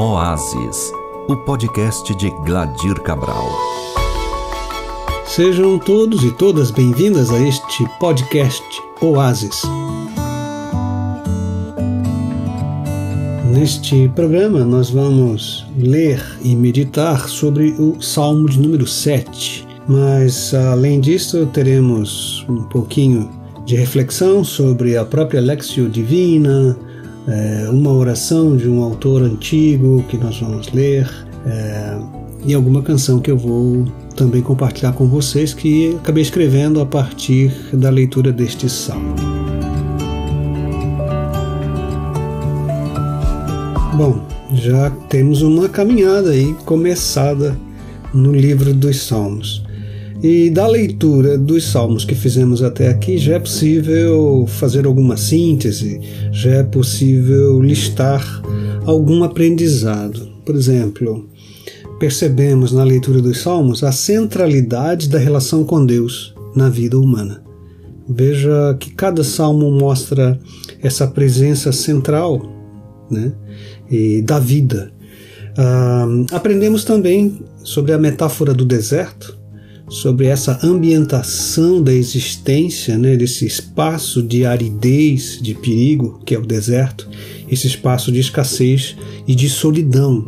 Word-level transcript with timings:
Oásis, 0.00 0.92
o 1.26 1.36
podcast 1.38 2.14
de 2.14 2.30
Gladir 2.46 3.00
Cabral. 3.00 3.50
Sejam 5.26 5.76
todos 5.76 6.22
e 6.22 6.30
todas 6.30 6.70
bem-vindas 6.70 7.30
a 7.30 7.40
este 7.40 7.84
podcast 7.98 8.62
Oásis. 9.00 9.62
Neste 13.52 14.08
programa, 14.10 14.64
nós 14.64 14.88
vamos 14.88 15.66
ler 15.76 16.24
e 16.44 16.54
meditar 16.54 17.28
sobre 17.28 17.74
o 17.76 18.00
Salmo 18.00 18.48
de 18.48 18.60
número 18.60 18.86
7. 18.86 19.66
Mas, 19.88 20.54
além 20.54 21.00
disso, 21.00 21.44
teremos 21.46 22.46
um 22.48 22.62
pouquinho 22.62 23.28
de 23.66 23.74
reflexão 23.74 24.44
sobre 24.44 24.96
a 24.96 25.04
própria 25.04 25.40
Lexio 25.40 25.88
Divina, 25.88 26.78
é, 27.28 27.68
uma 27.70 27.92
oração 27.92 28.56
de 28.56 28.68
um 28.68 28.82
autor 28.82 29.22
antigo 29.22 30.02
que 30.08 30.16
nós 30.16 30.40
vamos 30.40 30.72
ler 30.72 31.08
é, 31.46 31.98
e 32.46 32.54
alguma 32.54 32.82
canção 32.82 33.20
que 33.20 33.30
eu 33.30 33.36
vou 33.36 33.84
também 34.16 34.42
compartilhar 34.42 34.92
com 34.92 35.06
vocês 35.06 35.52
que 35.52 35.94
acabei 35.96 36.22
escrevendo 36.22 36.80
a 36.80 36.86
partir 36.86 37.52
da 37.72 37.90
leitura 37.90 38.32
deste 38.32 38.68
salmo. 38.68 39.14
Bom, 43.94 44.20
já 44.54 44.90
temos 45.08 45.42
uma 45.42 45.68
caminhada 45.68 46.30
aí 46.30 46.54
começada 46.64 47.58
no 48.14 48.32
livro 48.32 48.72
dos 48.72 49.02
Salmos. 49.02 49.67
E 50.20 50.50
da 50.50 50.66
leitura 50.66 51.38
dos 51.38 51.64
salmos 51.64 52.04
que 52.04 52.14
fizemos 52.14 52.60
até 52.60 52.88
aqui, 52.88 53.18
já 53.18 53.36
é 53.36 53.38
possível 53.38 54.46
fazer 54.48 54.84
alguma 54.84 55.16
síntese, 55.16 56.00
já 56.32 56.50
é 56.50 56.62
possível 56.64 57.62
listar 57.62 58.42
algum 58.84 59.22
aprendizado. 59.22 60.28
Por 60.44 60.56
exemplo, 60.56 61.28
percebemos 62.00 62.72
na 62.72 62.82
leitura 62.82 63.22
dos 63.22 63.40
salmos 63.40 63.84
a 63.84 63.92
centralidade 63.92 65.08
da 65.08 65.18
relação 65.18 65.62
com 65.62 65.86
Deus 65.86 66.34
na 66.54 66.68
vida 66.68 66.98
humana. 66.98 67.44
Veja 68.08 68.76
que 68.80 68.90
cada 68.90 69.22
salmo 69.22 69.70
mostra 69.70 70.40
essa 70.82 71.06
presença 71.06 71.70
central 71.70 72.42
né, 73.08 73.32
e 73.88 74.20
da 74.22 74.40
vida. 74.40 74.90
Ah, 75.56 76.06
aprendemos 76.32 76.82
também 76.82 77.40
sobre 77.62 77.92
a 77.92 77.98
metáfora 77.98 78.52
do 78.52 78.64
deserto, 78.64 79.37
sobre 79.88 80.26
essa 80.26 80.58
ambientação 80.62 81.82
da 81.82 81.92
existência, 81.92 82.98
né, 82.98 83.16
desse 83.16 83.46
espaço 83.46 84.22
de 84.22 84.44
aridez, 84.44 85.38
de 85.40 85.54
perigo, 85.54 86.20
que 86.24 86.34
é 86.34 86.38
o 86.38 86.46
deserto, 86.46 87.08
esse 87.50 87.66
espaço 87.66 88.12
de 88.12 88.20
escassez 88.20 88.96
e 89.26 89.34
de 89.34 89.48
solidão. 89.48 90.26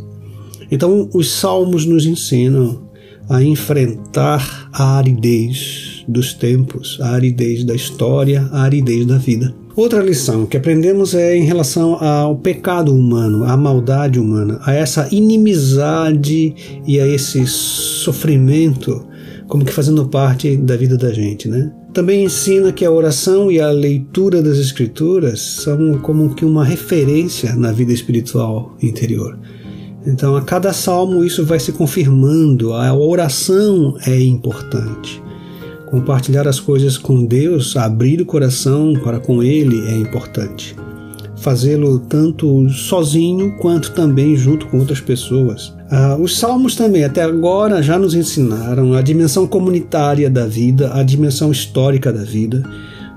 Então, 0.70 1.08
os 1.12 1.30
salmos 1.30 1.84
nos 1.84 2.06
ensinam 2.06 2.88
a 3.28 3.42
enfrentar 3.42 4.68
a 4.72 4.96
aridez 4.96 6.04
dos 6.08 6.32
tempos, 6.32 6.98
a 7.00 7.10
aridez 7.10 7.62
da 7.64 7.74
história, 7.74 8.48
a 8.50 8.62
aridez 8.62 9.06
da 9.06 9.18
vida. 9.18 9.54
Outra 9.76 10.02
lição 10.02 10.46
que 10.46 10.56
aprendemos 10.56 11.14
é 11.14 11.36
em 11.36 11.44
relação 11.44 11.94
ao 12.04 12.36
pecado 12.36 12.92
humano, 12.92 13.44
à 13.44 13.56
maldade 13.56 14.18
humana, 14.18 14.60
a 14.64 14.74
essa 14.74 15.08
inimizade 15.12 16.54
e 16.86 16.98
a 16.98 17.06
esse 17.06 17.46
sofrimento 17.46 19.06
como 19.50 19.64
que 19.64 19.72
fazendo 19.72 20.06
parte 20.06 20.56
da 20.56 20.76
vida 20.76 20.96
da 20.96 21.12
gente, 21.12 21.48
né? 21.48 21.72
Também 21.92 22.24
ensina 22.24 22.70
que 22.70 22.84
a 22.84 22.90
oração 22.90 23.50
e 23.50 23.60
a 23.60 23.68
leitura 23.72 24.40
das 24.40 24.58
escrituras 24.58 25.40
são 25.40 25.98
como 25.98 26.32
que 26.36 26.44
uma 26.44 26.64
referência 26.64 27.56
na 27.56 27.72
vida 27.72 27.92
espiritual 27.92 28.76
interior. 28.80 29.36
Então, 30.06 30.36
a 30.36 30.42
cada 30.42 30.72
salmo 30.72 31.24
isso 31.24 31.44
vai 31.44 31.58
se 31.58 31.72
confirmando, 31.72 32.72
a 32.72 32.94
oração 32.94 33.96
é 34.06 34.18
importante. 34.20 35.20
Compartilhar 35.90 36.46
as 36.46 36.60
coisas 36.60 36.96
com 36.96 37.24
Deus, 37.24 37.76
abrir 37.76 38.22
o 38.22 38.26
coração 38.26 38.94
para 39.02 39.18
com 39.18 39.42
Ele 39.42 39.84
é 39.88 39.96
importante. 39.96 40.76
Fazê-lo 41.40 41.98
tanto 41.98 42.68
sozinho 42.68 43.56
quanto 43.56 43.92
também 43.92 44.36
junto 44.36 44.66
com 44.66 44.78
outras 44.78 45.00
pessoas. 45.00 45.74
Ah, 45.90 46.16
os 46.20 46.38
salmos 46.38 46.76
também, 46.76 47.02
até 47.02 47.22
agora, 47.22 47.82
já 47.82 47.98
nos 47.98 48.14
ensinaram 48.14 48.92
a 48.92 49.00
dimensão 49.00 49.46
comunitária 49.46 50.28
da 50.28 50.46
vida, 50.46 50.92
a 50.94 51.02
dimensão 51.02 51.50
histórica 51.50 52.12
da 52.12 52.22
vida. 52.22 52.62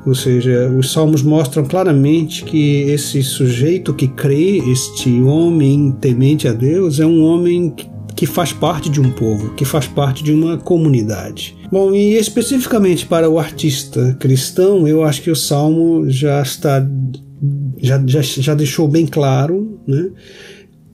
Ou 0.06 0.16
seja, 0.16 0.70
os 0.70 0.92
salmos 0.92 1.22
mostram 1.22 1.66
claramente 1.66 2.44
que 2.44 2.82
esse 2.84 3.22
sujeito 3.24 3.94
que 3.94 4.08
crê, 4.08 4.58
este 4.72 5.22
homem 5.22 5.96
temente 6.00 6.48
a 6.48 6.54
Deus, 6.54 7.00
é 7.00 7.06
um 7.06 7.24
homem 7.24 7.74
que 8.16 8.26
faz 8.26 8.54
parte 8.54 8.90
de 8.90 9.02
um 9.02 9.12
povo, 9.12 9.54
que 9.56 9.66
faz 9.66 9.88
parte 9.88 10.24
de 10.24 10.32
uma 10.32 10.58
comunidade. 10.58 11.58
Bom, 11.72 11.94
e 11.94 12.14
especificamente 12.14 13.06
para 13.06 13.30
o 13.30 13.40
artista 13.40 14.16
cristão, 14.20 14.88
eu 14.88 15.04
acho 15.04 15.22
que 15.22 15.32
o 15.32 15.36
salmo 15.36 16.10
já 16.10 16.42
está 16.42 16.86
já, 17.84 18.02
já, 18.08 18.22
já 18.22 18.54
deixou 18.56 18.88
bem 18.88 19.06
claro, 19.06 19.78
né? 19.86 20.10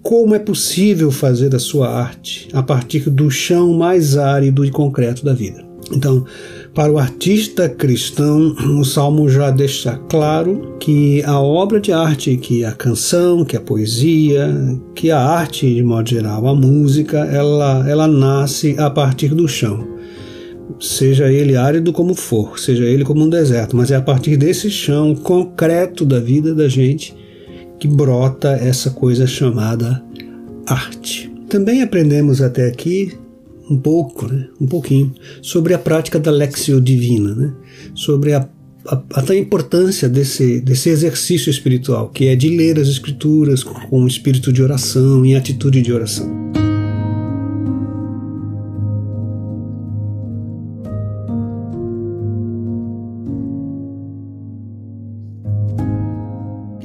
como 0.02 0.34
é 0.34 0.40
possível 0.40 1.12
fazer 1.12 1.54
a 1.56 1.60
sua 1.60 1.88
arte 1.88 2.50
a 2.52 2.64
partir 2.64 3.10
do 3.10 3.30
chão 3.30 3.74
mais 3.74 4.18
árido 4.18 4.66
e 4.66 4.72
concreto 4.72 5.24
da 5.24 5.34
vida. 5.34 5.64
Então, 5.92 6.26
para 6.74 6.92
o 6.92 6.98
artista 6.98 7.68
cristão, 7.68 8.56
o 8.80 8.84
Salmo 8.84 9.30
já 9.30 9.52
deixa 9.52 9.98
claro 10.10 10.78
que 10.80 11.22
a 11.24 11.40
obra 11.40 11.80
de 11.80 11.92
arte, 11.92 12.38
que 12.38 12.64
a 12.64 12.72
canção, 12.72 13.44
que 13.44 13.58
a 13.58 13.62
poesia, 13.62 14.50
que 14.96 15.12
a 15.12 15.20
arte 15.20 15.74
de 15.74 15.84
modo 15.84 16.10
geral, 16.10 16.48
a 16.48 16.56
música, 16.56 17.20
ela, 17.20 17.88
ela 17.90 18.08
nasce 18.08 18.76
a 18.78 18.90
partir 18.90 19.30
do 19.30 19.48
chão. 19.48 19.99
Seja 20.80 21.32
ele 21.32 21.56
árido 21.56 21.92
como 21.92 22.14
for, 22.14 22.60
seja 22.60 22.84
ele 22.84 23.04
como 23.04 23.24
um 23.24 23.30
deserto, 23.30 23.76
mas 23.76 23.92
é 23.92 23.96
a 23.96 24.02
partir 24.02 24.38
desse 24.38 24.70
chão 24.70 25.16
concreto 25.16 26.06
da 26.06 26.20
vida 26.20 26.54
da 26.54 26.68
gente 26.68 27.16
que 27.80 27.88
brota 27.88 28.50
essa 28.50 28.90
coisa 28.92 29.26
chamada 29.26 30.04
arte. 30.68 31.32
Também 31.48 31.82
aprendemos 31.82 32.42
até 32.42 32.68
aqui 32.68 33.18
um 33.70 33.78
pouco, 33.78 34.28
né, 34.28 34.48
um 34.60 34.68
pouquinho, 34.68 35.14
sobre 35.42 35.74
a 35.74 35.80
prática 35.80 36.20
da 36.20 36.32
Lexio 36.32 36.82
Divina, 36.82 37.36
né, 37.36 37.54
sobre 37.94 38.34
a, 38.34 38.48
a, 38.88 39.02
a 39.16 39.36
importância 39.36 40.10
desse, 40.10 40.60
desse 40.60 40.90
exercício 40.90 41.50
espiritual, 41.50 42.10
que 42.10 42.28
é 42.28 42.36
de 42.36 42.50
ler 42.50 42.80
as 42.80 42.88
Escrituras 42.88 43.64
com 43.64 44.02
um 44.02 44.08
espírito 44.08 44.52
de 44.52 44.62
oração, 44.62 45.24
em 45.26 45.36
atitude 45.36 45.82
de 45.82 45.94
oração. 45.94 46.59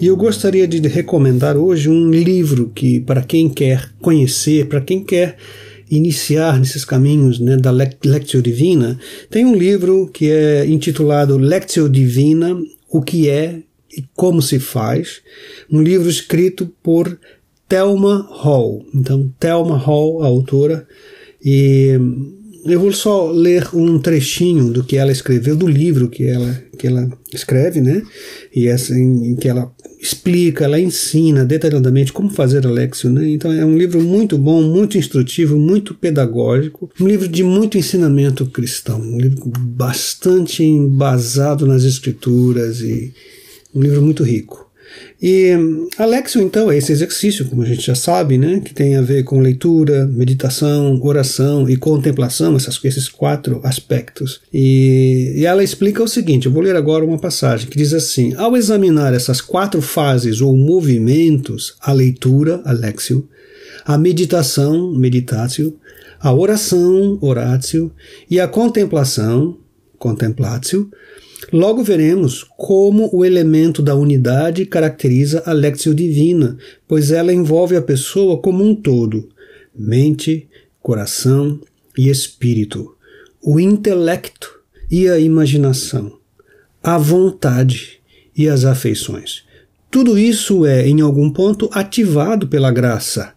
E 0.05 0.07
eu 0.07 0.19
gostaria 0.19 0.69
de 0.69 0.87
recomendar 0.87 1.57
hoje 1.57 1.89
um 1.89 2.11
livro 2.11 2.71
que, 2.75 3.01
para 3.01 3.23
quem 3.23 3.49
quer 3.49 3.91
conhecer, 4.03 4.67
para 4.67 4.83
quem 4.83 5.03
quer 5.03 5.39
iniciar 5.91 6.59
nesses 6.59 6.85
caminhos 6.85 7.41
né, 7.41 7.57
da 7.57 7.71
Lectio 7.71 8.43
Divina, 8.43 8.99
tem 9.31 9.47
um 9.47 9.55
livro 9.55 10.11
que 10.13 10.31
é 10.31 10.67
intitulado 10.67 11.39
Lectio 11.39 11.89
Divina: 11.89 12.55
O 12.91 13.01
que 13.01 13.31
é 13.31 13.63
e 13.97 14.05
como 14.15 14.43
se 14.43 14.59
faz, 14.59 15.23
um 15.71 15.81
livro 15.81 16.11
escrito 16.11 16.71
por 16.83 17.19
Thelma 17.67 18.29
Hall. 18.31 18.85
Então, 18.95 19.33
Thelma 19.41 19.79
Hall, 19.79 20.23
a 20.23 20.27
autora, 20.27 20.87
e 21.43 21.99
eu 22.67 22.79
vou 22.79 22.93
só 22.93 23.31
ler 23.31 23.69
um 23.75 23.99
trechinho 23.99 24.71
do 24.71 24.85
que 24.85 24.99
ela 24.99 25.13
escreveu, 25.13 25.57
do 25.57 25.67
livro 25.67 26.11
que 26.11 26.25
ela, 26.27 26.63
que 26.79 26.87
ela 26.87 27.09
escreve, 27.33 27.81
né? 27.81 28.03
E 28.55 28.69
em 28.69 29.35
que 29.37 29.49
ela 29.49 29.73
explica, 30.05 30.65
ela 30.65 30.79
ensina 30.79 31.45
detalhadamente 31.45 32.13
como 32.13 32.29
fazer 32.29 32.67
a 32.67 32.71
Lexio, 32.71 33.09
né? 33.09 33.27
Então 33.31 33.51
é 33.51 33.65
um 33.65 33.77
livro 33.77 34.03
muito 34.03 34.37
bom, 34.37 34.63
muito 34.63 34.99
instrutivo, 34.99 35.59
muito 35.59 35.95
pedagógico, 35.95 36.91
um 37.01 37.09
livro 37.09 37.27
de 37.27 37.43
muito 37.43 37.79
ensinamento 37.79 38.45
cristão, 38.47 39.01
um 39.01 39.19
livro 39.19 39.51
bastante 39.59 40.63
embasado 40.63 41.67
nas 41.67 41.85
escrituras 41.85 42.81
e 42.81 43.15
um 43.75 43.81
livro 43.81 44.03
muito 44.03 44.23
rico. 44.23 44.64
E 45.23 45.53
Alexio, 45.97 46.43
então, 46.43 46.71
é 46.71 46.77
esse 46.77 46.93
exercício, 46.93 47.47
como 47.47 47.63
a 47.63 47.67
gente 47.67 47.87
já 47.87 47.95
sabe, 47.95 48.37
né, 48.37 48.61
que 48.61 48.75
tem 48.75 48.97
a 48.97 49.03
ver 49.03 49.25
com 49.25 49.41
leitura, 49.41 50.07
meditação, 50.07 51.01
oração 51.03 51.69
e 51.69 51.77
contemplação, 51.77 52.57
essas, 52.57 52.79
esses 52.85 53.09
quatro 53.09 53.61
aspectos. 53.65 54.43
E, 54.53 55.33
e 55.37 55.47
ela 55.47 55.65
explica 55.65 56.03
o 56.03 56.09
seguinte: 56.09 56.47
eu 56.47 56.53
vou 56.53 56.63
ler 56.63 56.77
agora 56.77 57.05
uma 57.05 57.19
passagem 57.19 57.69
que 57.69 57.79
diz 57.79 57.93
assim: 57.93 58.35
ao 58.35 58.57
examinar 58.57 59.15
essas 59.15 59.41
quatro 59.41 59.81
fases 59.81 60.41
ou 60.41 60.57
movimentos, 60.57 61.75
a 61.81 61.93
leitura, 61.93 62.61
Alexio, 62.65 63.29
a 63.85 63.97
meditação, 63.97 64.93
meditatio, 64.93 65.79
a 66.21 66.33
oração, 66.33 67.19
oratio, 67.21 67.93
e 68.31 68.41
a 68.41 68.49
contemplação, 68.49 69.59
contemplatio, 69.99 70.91
Logo 71.53 71.83
veremos 71.83 72.45
como 72.57 73.11
o 73.13 73.25
elemento 73.25 73.83
da 73.83 73.95
unidade 73.95 74.67
caracteriza 74.67 75.43
a 75.47 75.53
Lectio 75.53 75.95
Divina, 75.95 76.57
pois 76.89 77.11
ela 77.11 77.33
envolve 77.33 77.77
a 77.77 77.83
pessoa 77.83 78.39
como 78.39 78.65
um 78.65 78.75
todo, 78.75 79.29
mente, 79.75 80.49
coração 80.81 81.61
e 81.97 82.09
espírito, 82.09 82.95
o 83.43 83.61
intelecto 83.61 84.61
e 84.91 85.09
a 85.09 85.19
imaginação, 85.19 86.19
a 86.83 86.99
vontade 86.99 88.01
e 88.37 88.49
as 88.49 88.65
afeições. 88.65 89.45
Tudo 89.91 90.19
isso 90.19 90.67
é, 90.67 90.87
em 90.89 91.01
algum 91.01 91.31
ponto, 91.31 91.71
ativado 91.73 92.49
pela 92.49 92.71
graça, 92.73 93.33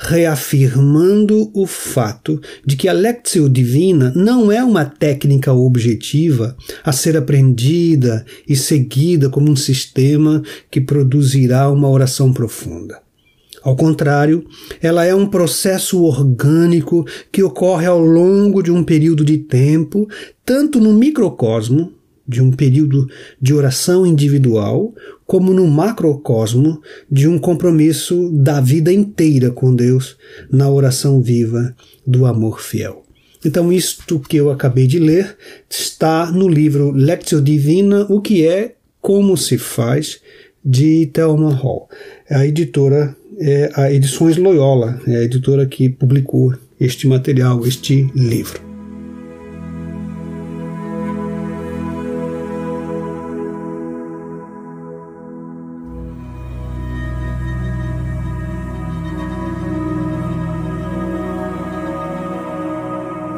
reafirmando 0.00 1.50
o 1.54 1.66
fato 1.66 2.40
de 2.64 2.74
que 2.74 2.88
a 2.88 2.92
Lectio 2.92 3.50
Divina 3.50 4.12
não 4.16 4.50
é 4.50 4.64
uma 4.64 4.86
técnica 4.86 5.52
objetiva 5.52 6.56
a 6.82 6.90
ser 6.90 7.18
aprendida 7.18 8.24
e 8.48 8.56
seguida 8.56 9.28
como 9.28 9.50
um 9.50 9.56
sistema 9.56 10.42
que 10.70 10.80
produzirá 10.80 11.70
uma 11.70 11.88
oração 11.88 12.32
profunda. 12.32 12.98
Ao 13.62 13.76
contrário, 13.76 14.46
ela 14.80 15.04
é 15.04 15.14
um 15.14 15.26
processo 15.26 16.02
orgânico 16.02 17.06
que 17.30 17.42
ocorre 17.42 17.84
ao 17.84 18.00
longo 18.00 18.62
de 18.62 18.70
um 18.70 18.82
período 18.82 19.22
de 19.22 19.36
tempo, 19.36 20.08
tanto 20.46 20.80
no 20.80 20.94
microcosmo, 20.94 21.92
de 22.30 22.40
um 22.40 22.52
período 22.52 23.08
de 23.42 23.52
oração 23.52 24.06
individual, 24.06 24.94
como 25.26 25.52
no 25.52 25.66
macrocosmo 25.66 26.80
de 27.10 27.26
um 27.26 27.38
compromisso 27.38 28.30
da 28.32 28.60
vida 28.60 28.92
inteira 28.92 29.50
com 29.50 29.74
Deus 29.74 30.16
na 30.50 30.70
oração 30.70 31.20
viva 31.20 31.74
do 32.06 32.24
amor 32.24 32.60
fiel. 32.60 33.04
Então, 33.44 33.72
isto 33.72 34.20
que 34.20 34.36
eu 34.36 34.50
acabei 34.50 34.86
de 34.86 34.98
ler 34.98 35.36
está 35.68 36.30
no 36.30 36.48
livro 36.48 36.92
Lectio 36.92 37.40
Divina, 37.40 38.06
o 38.08 38.20
que 38.20 38.46
é, 38.46 38.74
como 39.00 39.36
se 39.36 39.58
faz, 39.58 40.20
de 40.64 41.06
Thelma 41.06 41.52
Hall. 41.54 41.88
A 42.30 42.46
editora 42.46 43.16
é 43.38 43.70
a 43.74 43.90
Edições 43.90 44.36
Loyola, 44.36 45.00
é 45.06 45.16
a 45.16 45.22
editora 45.22 45.66
que 45.66 45.88
publicou 45.88 46.54
este 46.78 47.06
material, 47.06 47.66
este 47.66 48.10
livro. 48.14 48.69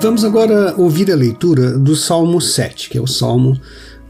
Vamos 0.03 0.25
agora 0.25 0.75
ouvir 0.77 1.13
a 1.13 1.15
leitura 1.15 1.79
do 1.79 1.95
Salmo 1.95 2.41
7, 2.41 2.91
que 2.91 2.99
é 2.99 3.01
o 3.01 3.07
salmo 3.07 3.57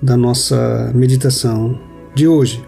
da 0.00 0.16
nossa 0.16 0.90
meditação 0.94 1.78
de 2.14 2.26
hoje. 2.26 2.64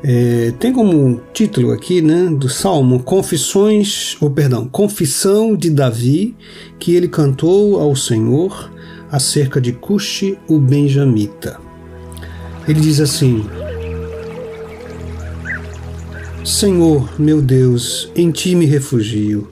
É, 0.00 0.52
tem 0.60 0.72
como 0.72 1.20
título 1.32 1.72
aqui 1.72 2.00
né, 2.00 2.26
do 2.30 2.48
salmo 2.48 3.02
Confissões, 3.02 4.16
ou 4.20 4.30
perdão, 4.30 4.68
Confissão 4.68 5.56
de 5.56 5.70
Davi, 5.70 6.36
que 6.78 6.94
ele 6.94 7.08
cantou 7.08 7.80
ao 7.80 7.96
Senhor 7.96 8.70
acerca 9.10 9.60
de 9.60 9.72
Cushi, 9.72 10.38
o 10.46 10.60
Benjamita. 10.60 11.58
Ele 12.68 12.80
diz 12.80 13.00
assim: 13.00 13.44
Senhor, 16.44 17.12
meu 17.18 17.42
Deus, 17.42 18.08
em 18.14 18.30
ti 18.30 18.54
me 18.54 18.66
refugio. 18.66 19.50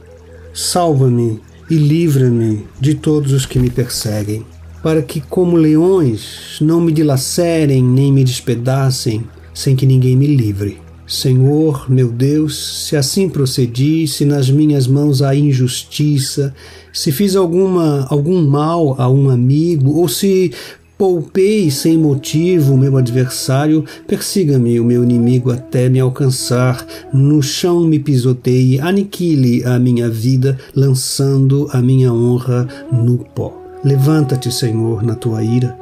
Salva-me 0.55 1.41
e 1.71 1.77
livra-me 1.77 2.67
de 2.81 2.95
todos 2.95 3.33
os 3.33 3.47
que 3.47 3.59
me 3.59 3.71
perseguem, 3.71 4.45
para 4.83 5.01
que, 5.01 5.21
como 5.21 5.57
leões, 5.57 6.59
não 6.61 6.81
me 6.81 6.91
dilacerem 6.91 7.83
nem 7.83 8.13
me 8.13 8.25
despedacem, 8.25 9.25
sem 9.55 9.77
que 9.77 9.87
ninguém 9.87 10.17
me 10.17 10.27
livre. 10.27 10.79
Senhor, 11.07 11.91
meu 11.91 12.09
Deus, 12.09 12.87
se 12.87 12.97
assim 12.97 13.29
procedi, 13.29 14.07
se 14.07 14.25
nas 14.25 14.49
minhas 14.49 14.87
mãos 14.87 15.23
há 15.23 15.35
injustiça, 15.35 16.55
se 16.93 17.11
fiz 17.11 17.35
alguma 17.35 18.07
algum 18.09 18.47
mal 18.47 18.95
a 19.01 19.09
um 19.09 19.29
amigo, 19.29 19.93
ou 19.93 20.09
se 20.09 20.53
Poupei 21.01 21.71
sem 21.71 21.97
motivo 21.97 22.75
o 22.75 22.77
meu 22.77 22.99
adversário, 22.99 23.87
persiga-me 24.07 24.79
o 24.79 24.85
meu 24.85 25.03
inimigo 25.03 25.51
até 25.51 25.89
me 25.89 25.99
alcançar, 25.99 26.87
no 27.11 27.43
chão 27.43 27.87
me 27.87 27.99
pisoteie, 27.99 28.79
aniquile 28.79 29.65
a 29.65 29.79
minha 29.79 30.11
vida, 30.11 30.59
lançando 30.77 31.67
a 31.73 31.81
minha 31.81 32.13
honra 32.13 32.69
no 32.93 33.17
pó. 33.17 33.59
Levanta-te, 33.83 34.53
Senhor, 34.53 35.03
na 35.03 35.15
tua 35.15 35.43
ira, 35.43 35.75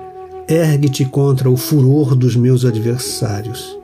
ergue-te 0.49 1.05
contra 1.05 1.50
o 1.50 1.56
furor 1.56 2.15
dos 2.15 2.37
meus 2.37 2.65
adversários. 2.65 3.76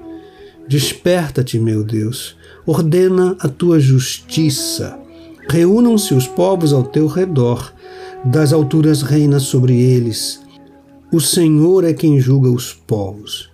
Desperta-te, 0.69 1.59
meu 1.59 1.83
Deus, 1.83 2.37
ordena 2.65 3.35
a 3.41 3.49
tua 3.49 3.81
justiça. 3.81 4.97
Reúnam-se 5.49 6.15
os 6.15 6.29
povos 6.29 6.73
ao 6.73 6.85
teu 6.85 7.09
redor, 7.09 7.73
das 8.25 8.53
alturas 8.53 9.03
reina 9.03 9.41
sobre 9.41 9.75
eles 9.75 10.44
o 11.15 11.21
Senhor 11.21 11.85
é 11.85 11.93
quem 11.93 12.19
julga 12.19 12.51
os 12.51 12.73
povos. 12.73 13.49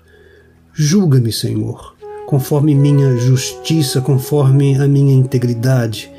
Julga-me, 0.73 1.31
Senhor, 1.31 1.95
conforme 2.27 2.75
minha 2.75 3.19
justiça, 3.19 4.01
conforme 4.01 4.77
a 4.81 4.89
minha 4.89 5.12
integridade. 5.12 6.11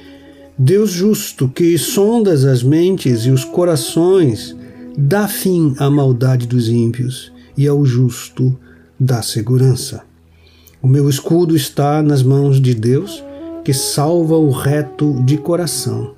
Deus 0.56 0.92
justo, 0.92 1.48
que 1.50 1.76
sondas 1.80 2.46
as 2.46 2.62
mentes 2.62 3.26
e 3.26 3.32
os 3.32 3.44
corações, 3.44 4.56
dá 4.96 5.28
fim 5.28 5.74
à 5.80 5.90
maldade 5.90 6.46
dos 6.46 6.70
ímpios 6.70 7.32
e 7.58 7.68
ao 7.68 7.84
justo 7.84 8.56
dá 9.00 9.24
segurança. 9.24 10.04
O 10.80 10.88
meu 10.88 11.10
escudo 11.10 11.56
está 11.56 12.04
nas 12.04 12.22
mãos 12.22 12.62
de 12.62 12.76
Deus, 12.76 13.24
que 13.66 13.74
salva 13.74 14.36
o 14.36 14.52
reto 14.52 15.20
de 15.24 15.38
coração. 15.38 16.14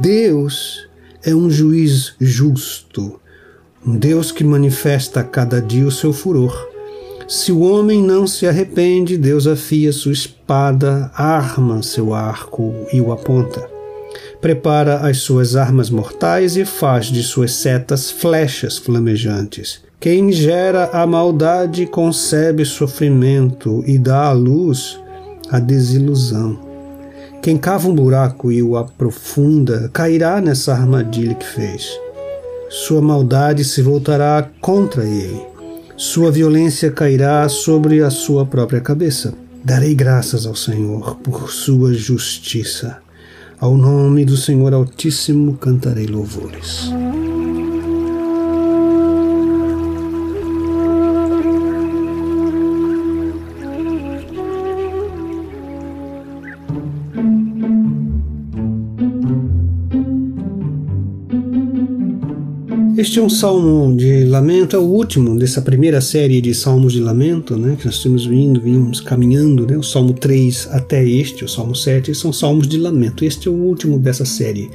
Deus 0.00 0.88
é 1.22 1.32
um 1.32 1.48
juiz 1.48 2.16
justo 2.18 3.20
um 3.86 3.96
Deus 3.96 4.30
que 4.30 4.44
manifesta 4.44 5.20
a 5.20 5.24
cada 5.24 5.60
dia 5.60 5.86
o 5.86 5.90
seu 5.90 6.12
furor. 6.12 6.68
Se 7.26 7.52
o 7.52 7.60
homem 7.60 8.02
não 8.02 8.26
se 8.26 8.46
arrepende, 8.46 9.16
Deus 9.16 9.46
afia 9.46 9.92
sua 9.92 10.12
espada, 10.12 11.10
arma 11.14 11.82
seu 11.82 12.12
arco 12.12 12.74
e 12.92 13.00
o 13.00 13.12
aponta. 13.12 13.68
Prepara 14.40 14.96
as 14.98 15.18
suas 15.18 15.54
armas 15.54 15.90
mortais 15.90 16.56
e 16.56 16.64
faz 16.64 17.06
de 17.06 17.22
suas 17.22 17.52
setas 17.52 18.10
flechas 18.10 18.78
flamejantes. 18.78 19.82
Quem 19.98 20.32
gera 20.32 20.90
a 20.92 21.06
maldade 21.06 21.86
concebe 21.86 22.64
sofrimento 22.64 23.84
e 23.86 23.98
dá 23.98 24.26
à 24.26 24.32
luz 24.32 24.98
a 25.50 25.58
desilusão. 25.58 26.58
Quem 27.42 27.56
cava 27.56 27.88
um 27.88 27.94
buraco 27.94 28.50
e 28.50 28.62
o 28.62 28.76
aprofunda 28.76 29.88
cairá 29.92 30.40
nessa 30.40 30.72
armadilha 30.72 31.34
que 31.34 31.46
fez 31.46 31.90
sua 32.70 33.02
maldade 33.02 33.64
se 33.64 33.82
voltará 33.82 34.48
contra 34.60 35.04
ele. 35.04 35.44
Sua 35.96 36.30
violência 36.30 36.88
cairá 36.88 37.48
sobre 37.48 38.00
a 38.00 38.10
sua 38.10 38.46
própria 38.46 38.80
cabeça. 38.80 39.34
Darei 39.64 39.92
graças 39.92 40.46
ao 40.46 40.54
Senhor 40.54 41.16
por 41.16 41.50
sua 41.50 41.92
justiça. 41.92 42.98
Ao 43.58 43.76
nome 43.76 44.24
do 44.24 44.36
Senhor 44.36 44.72
Altíssimo 44.72 45.54
cantarei 45.54 46.06
louvores. 46.06 46.92
Este 63.00 63.18
é 63.18 63.22
um 63.22 63.30
salmo 63.30 63.96
de 63.96 64.26
lamento, 64.26 64.76
é 64.76 64.78
o 64.78 64.82
último 64.82 65.34
dessa 65.34 65.62
primeira 65.62 66.02
série 66.02 66.38
de 66.38 66.52
salmos 66.52 66.92
de 66.92 67.00
lamento, 67.00 67.56
né, 67.56 67.74
que 67.74 67.86
nós 67.86 68.02
temos 68.02 68.26
vindo, 68.26 68.60
vimos 68.60 69.00
caminhando, 69.00 69.66
né, 69.66 69.78
o 69.78 69.82
salmo 69.82 70.12
3 70.12 70.68
até 70.70 71.02
este, 71.02 71.42
o 71.42 71.48
salmo 71.48 71.74
7, 71.74 72.14
são 72.14 72.30
salmos 72.30 72.68
de 72.68 72.76
lamento. 72.76 73.24
Este 73.24 73.48
é 73.48 73.50
o 73.50 73.54
último 73.54 73.98
dessa 73.98 74.26
série. 74.26 74.70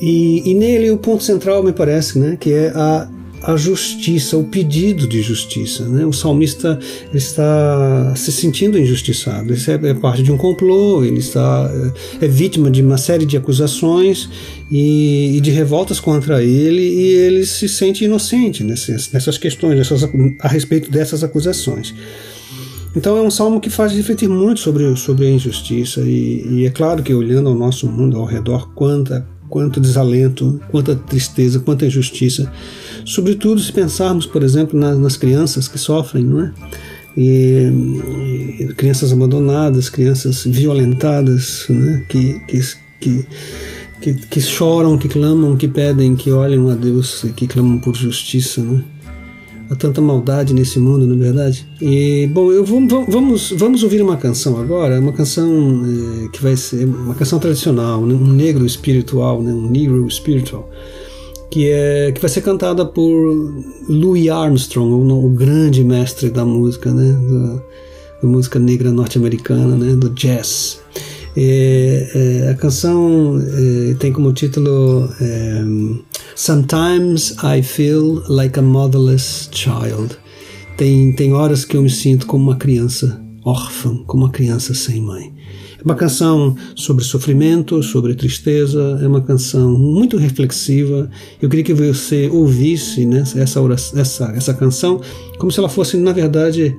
E, 0.00 0.48
e 0.48 0.54
nele 0.54 0.92
o 0.92 0.96
ponto 0.96 1.24
central, 1.24 1.60
me 1.64 1.72
parece, 1.72 2.20
né, 2.20 2.36
que 2.38 2.52
é 2.52 2.68
a 2.68 3.08
a 3.42 3.56
justiça, 3.56 4.36
o 4.36 4.44
pedido 4.44 5.06
de 5.06 5.22
justiça. 5.22 5.86
Né? 5.86 6.04
O 6.04 6.12
salmista 6.12 6.78
está 7.12 8.12
se 8.14 8.30
sentindo 8.32 8.78
injustiçado. 8.78 9.52
Isso 9.52 9.70
é, 9.70 9.74
é, 9.74 9.94
parte 9.94 10.22
de 10.22 10.30
um 10.30 10.36
complô, 10.36 11.02
ele 11.04 11.18
está 11.18 11.70
é, 12.20 12.26
é 12.26 12.28
vítima 12.28 12.70
de 12.70 12.82
uma 12.82 12.98
série 12.98 13.24
de 13.24 13.36
acusações 13.36 14.28
e, 14.70 15.36
e, 15.36 15.40
de 15.40 15.50
revoltas 15.50 15.98
contra 15.98 16.42
ele, 16.42 16.82
e 16.82 17.14
ele 17.14 17.46
se 17.46 17.68
sente 17.68 18.04
inocente 18.04 18.62
nessas, 18.62 19.10
nessas 19.10 19.38
questões, 19.38 19.76
nessas, 19.76 20.08
a 20.40 20.48
respeito 20.48 20.90
dessas 20.90 21.24
acusações. 21.24 21.94
Então 22.94 23.16
é 23.16 23.22
um 23.22 23.30
salmo 23.30 23.60
que 23.60 23.70
faz 23.70 23.92
refletir 23.92 24.28
muito 24.28 24.60
sobre, 24.60 24.96
sobre 24.96 25.26
a 25.26 25.30
injustiça, 25.30 26.00
e, 26.00 26.44
e 26.48 26.66
é 26.66 26.70
claro 26.70 27.02
que 27.02 27.14
olhando 27.14 27.48
ao 27.48 27.54
nosso 27.54 27.86
mundo 27.88 28.18
ao 28.18 28.24
redor, 28.24 28.72
quanta, 28.74 29.26
quanto 29.48 29.80
desalento, 29.80 30.60
quanta 30.70 30.94
tristeza, 30.94 31.60
quanta 31.60 31.86
injustiça 31.86 32.50
Sobretudo 33.10 33.60
se 33.60 33.72
pensarmos, 33.72 34.24
por 34.24 34.40
exemplo, 34.44 34.78
nas, 34.78 34.96
nas 34.96 35.16
crianças 35.16 35.66
que 35.66 35.76
sofrem, 35.76 36.24
não 36.24 36.42
é? 36.42 36.52
E, 37.16 38.56
e 38.60 38.74
crianças 38.76 39.12
abandonadas, 39.12 39.88
crianças 39.88 40.44
violentadas, 40.44 41.66
né? 41.68 42.04
que, 42.08 42.38
que, 42.46 42.60
que, 43.00 43.26
que, 44.00 44.14
que 44.14 44.40
choram, 44.40 44.96
que 44.96 45.08
clamam, 45.08 45.56
que 45.56 45.66
pedem, 45.66 46.14
que 46.14 46.30
olham 46.30 46.68
a 46.68 46.74
Deus, 46.76 47.26
que 47.34 47.48
clamam 47.48 47.80
por 47.80 47.96
justiça, 47.96 48.62
né? 48.62 48.84
Há 49.68 49.74
tanta 49.74 50.00
maldade 50.00 50.54
nesse 50.54 50.78
mundo, 50.78 51.04
não 51.04 51.16
é 51.16 51.18
verdade? 51.18 51.66
E, 51.80 52.28
bom, 52.32 52.52
eu 52.52 52.64
vou, 52.64 52.80
vamos, 53.08 53.52
vamos 53.56 53.82
ouvir 53.82 54.02
uma 54.02 54.16
canção 54.16 54.60
agora, 54.60 55.00
uma 55.00 55.12
canção 55.12 55.82
é, 56.26 56.28
que 56.28 56.40
vai 56.40 56.56
ser 56.56 56.84
uma 56.84 57.14
canção 57.14 57.40
tradicional, 57.40 58.06
né? 58.06 58.14
um 58.14 58.32
negro 58.32 58.64
espiritual, 58.64 59.42
né? 59.42 59.52
um 59.52 59.68
negro 59.68 60.08
spiritual, 60.08 60.70
que, 61.50 61.68
é, 61.70 62.12
que 62.12 62.20
vai 62.20 62.30
ser 62.30 62.42
cantada 62.42 62.86
por 62.86 63.54
Louis 63.88 64.28
Armstrong, 64.28 64.92
o, 64.92 65.26
o 65.26 65.30
grande 65.30 65.82
mestre 65.82 66.30
da 66.30 66.44
música, 66.44 66.92
né? 66.92 67.12
da, 67.12 67.62
da 68.22 68.28
música 68.28 68.58
negra 68.58 68.92
norte-americana, 68.92 69.76
né? 69.76 69.94
do 69.94 70.10
jazz. 70.10 70.80
É, 71.36 72.42
é, 72.46 72.50
a 72.50 72.54
canção 72.54 73.40
é, 73.40 73.94
tem 73.94 74.12
como 74.12 74.32
título 74.32 75.08
é, 75.20 75.62
Sometimes 76.34 77.36
I 77.42 77.62
feel 77.62 78.22
like 78.28 78.58
a 78.58 78.62
motherless 78.62 79.48
child. 79.52 80.16
Tem, 80.76 81.12
tem 81.12 81.32
horas 81.32 81.64
que 81.64 81.76
eu 81.76 81.82
me 81.82 81.90
sinto 81.90 82.26
como 82.26 82.44
uma 82.44 82.56
criança 82.56 83.20
órfã, 83.44 83.96
como 84.06 84.24
uma 84.24 84.30
criança 84.30 84.74
sem 84.74 85.00
mãe. 85.00 85.32
É 85.78 85.82
uma 85.82 85.94
canção 85.94 86.54
sobre 86.74 87.02
sofrimento, 87.04 87.82
sobre 87.82 88.14
tristeza, 88.14 89.00
é 89.02 89.06
uma 89.06 89.22
canção 89.22 89.72
muito 89.78 90.16
reflexiva. 90.18 91.10
Eu 91.40 91.48
queria 91.48 91.64
que 91.64 91.74
você 91.74 92.28
ouvisse 92.28 93.06
né, 93.06 93.24
essa, 93.36 93.60
essa, 93.96 94.32
essa 94.36 94.54
canção 94.54 95.00
como 95.38 95.50
se 95.50 95.58
ela 95.58 95.70
fosse, 95.70 95.96
na 95.96 96.12
verdade, 96.12 96.76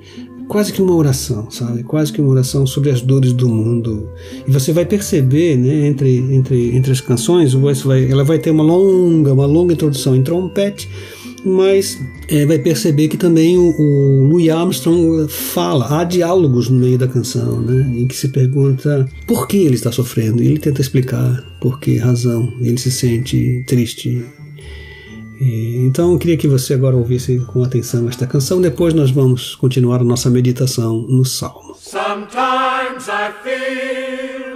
quase 0.51 0.73
que 0.73 0.81
uma 0.81 0.93
oração, 0.93 1.49
sabe? 1.49 1.81
Quase 1.81 2.11
que 2.11 2.19
uma 2.19 2.29
oração 2.29 2.67
sobre 2.67 2.89
as 2.89 3.01
dores 3.01 3.31
do 3.31 3.47
mundo. 3.47 4.09
E 4.45 4.51
você 4.51 4.73
vai 4.73 4.85
perceber, 4.85 5.55
né, 5.55 5.87
entre, 5.87 6.17
entre, 6.17 6.75
entre 6.75 6.91
as 6.91 6.99
canções, 6.99 7.53
vai, 7.53 8.11
ela 8.11 8.23
vai 8.23 8.37
ter 8.37 8.51
uma 8.51 8.61
longa, 8.61 9.33
uma 9.33 9.45
longa 9.45 9.73
introdução 9.73 10.13
em 10.13 10.21
trompete, 10.21 10.89
mas 11.43 11.99
é, 12.27 12.45
vai 12.45 12.59
perceber 12.59 13.07
que 13.07 13.17
também 13.17 13.57
o, 13.57 13.75
o, 13.77 14.27
Louis 14.27 14.49
Armstrong 14.49 15.27
fala, 15.27 15.99
há 15.99 16.03
diálogos 16.03 16.69
no 16.69 16.79
meio 16.79 16.97
da 16.97 17.07
canção, 17.07 17.61
né, 17.61 17.99
em 17.99 18.07
que 18.07 18.15
se 18.15 18.29
pergunta 18.29 19.07
por 19.25 19.47
que 19.47 19.57
ele 19.57 19.75
está 19.75 19.91
sofrendo, 19.91 20.41
e 20.41 20.47
ele 20.47 20.59
tenta 20.59 20.81
explicar 20.81 21.43
por 21.59 21.79
que 21.79 21.97
razão. 21.97 22.51
Ele 22.61 22.77
se 22.77 22.91
sente 22.91 23.63
triste. 23.67 24.23
Então 25.43 26.11
eu 26.11 26.19
queria 26.19 26.37
que 26.37 26.47
você 26.47 26.75
agora 26.75 26.95
ouvisse 26.95 27.39
com 27.47 27.63
atenção 27.63 28.07
esta 28.07 28.27
canção, 28.27 28.61
depois 28.61 28.93
nós 28.93 29.09
vamos 29.09 29.55
continuar 29.55 29.99
a 30.01 30.03
nossa 30.03 30.29
meditação 30.29 31.01
no 31.09 31.25
Salmo. 31.25 31.75
Sometimes 31.79 33.07
I 33.07 33.33
feel 33.43 34.50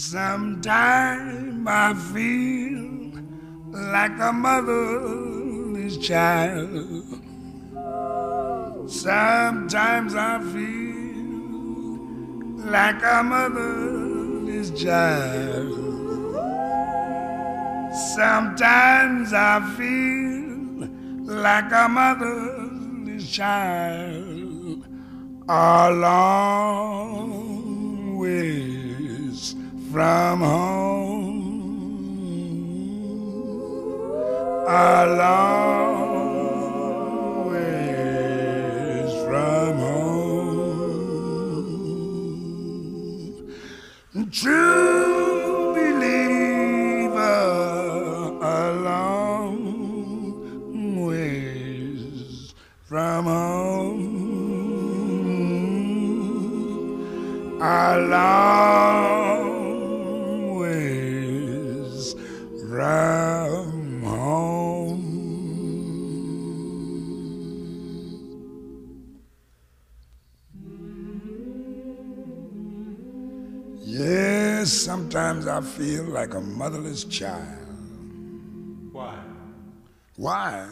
Sometimes 0.00 1.66
I 1.68 1.92
feel 1.92 3.12
like 3.70 4.18
a 4.18 4.32
motherless 4.32 5.98
child. 5.98 7.04
Sometimes 8.88 10.14
I 10.14 10.40
feel 10.54 11.20
like 12.64 13.02
a 13.02 13.22
motherless 13.22 14.70
child. 14.70 15.74
Sometimes 18.16 19.34
I 19.34 19.60
feel 19.76 20.88
like 21.26 21.72
a 21.72 21.88
motherless 21.90 23.30
child. 23.30 24.86
A 25.46 25.90
long 25.92 27.36
way 28.16 28.69
from 29.92 30.40
home. 30.40 31.50
A 34.68 35.06
long 35.18 36.30
ways 37.50 39.12
from 39.26 39.78
home. 39.78 40.20
True 44.30 45.74
believer, 45.74 47.18
a 48.42 48.72
long 48.88 49.58
ways 51.04 52.54
from 52.84 53.24
home. 53.24 54.30
A 57.60 57.98
long 57.98 58.89
I 75.50 75.60
feel 75.60 76.04
like 76.04 76.34
a 76.34 76.40
motherless 76.40 77.04
child. 77.04 77.66
Why? 78.92 79.18
Why? 80.16 80.68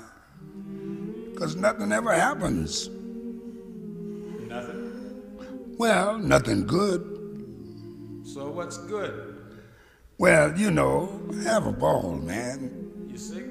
Because 1.32 1.56
nothing 1.56 1.92
ever 1.92 2.12
happens. 2.12 2.88
Nothing? 4.48 5.74
Well, 5.78 6.18
nothing 6.18 6.66
good. 6.66 7.02
So 8.24 8.50
what's 8.50 8.78
good? 8.78 9.36
Well, 10.18 10.56
you 10.58 10.70
know, 10.70 11.20
have 11.44 11.66
a 11.66 11.72
ball, 11.72 12.16
man. 12.16 13.06
You 13.08 13.18
sick? 13.18 13.46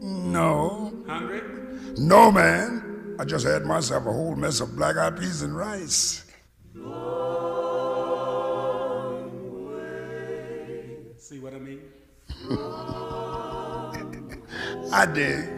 No. 0.00 0.92
Hungry? 1.06 1.42
No, 1.96 2.30
man. 2.30 3.16
I 3.18 3.24
just 3.24 3.46
had 3.46 3.64
myself 3.64 4.06
a 4.06 4.12
whole 4.12 4.36
mess 4.36 4.60
of 4.60 4.74
black 4.76 4.96
eyed 4.96 5.18
peas 5.18 5.42
and 5.42 5.56
rice. 5.56 6.31
See 11.22 11.38
what 11.38 11.54
I 11.54 11.60
mean? 11.60 11.78
I 14.92 15.06
did. 15.06 15.48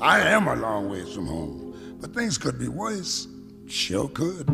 I 0.00 0.18
am 0.18 0.48
a 0.48 0.56
long 0.56 0.90
ways 0.90 1.14
from 1.14 1.28
home, 1.28 1.76
but 2.00 2.12
things 2.12 2.36
could 2.36 2.58
be 2.58 2.66
worse. 2.66 3.28
Sure 3.68 4.08
could. 4.08 4.48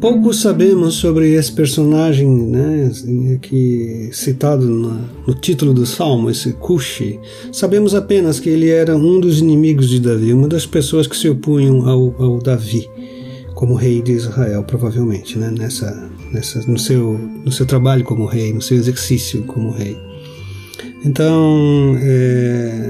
Pouco 0.00 0.32
sabemos 0.32 0.94
sobre 0.94 1.34
esse 1.34 1.50
personagem, 1.50 2.28
né, 2.28 2.86
assim, 2.88 3.34
aqui 3.34 4.10
citado 4.12 4.64
no, 4.64 4.92
no 5.26 5.34
título 5.34 5.74
do 5.74 5.84
Salmo, 5.84 6.30
esse 6.30 6.52
Cushi. 6.52 7.18
Sabemos 7.52 7.96
apenas 7.96 8.38
que 8.38 8.48
ele 8.48 8.70
era 8.70 8.96
um 8.96 9.18
dos 9.18 9.40
inimigos 9.40 9.88
de 9.88 9.98
Davi, 9.98 10.32
uma 10.32 10.46
das 10.46 10.66
pessoas 10.66 11.08
que 11.08 11.16
se 11.16 11.28
opunham 11.28 11.88
ao, 11.88 12.14
ao 12.22 12.38
Davi 12.38 12.88
como 13.58 13.74
rei 13.74 14.00
de 14.00 14.12
Israel, 14.12 14.62
provavelmente, 14.62 15.36
né, 15.36 15.50
nessa, 15.50 16.08
nessa, 16.32 16.60
no, 16.70 16.78
seu, 16.78 17.18
no 17.44 17.50
seu 17.50 17.66
trabalho 17.66 18.04
como 18.04 18.24
rei, 18.24 18.52
no 18.52 18.62
seu 18.62 18.76
exercício 18.76 19.42
como 19.42 19.72
rei. 19.72 19.98
Então, 21.04 21.98
é, 22.00 22.88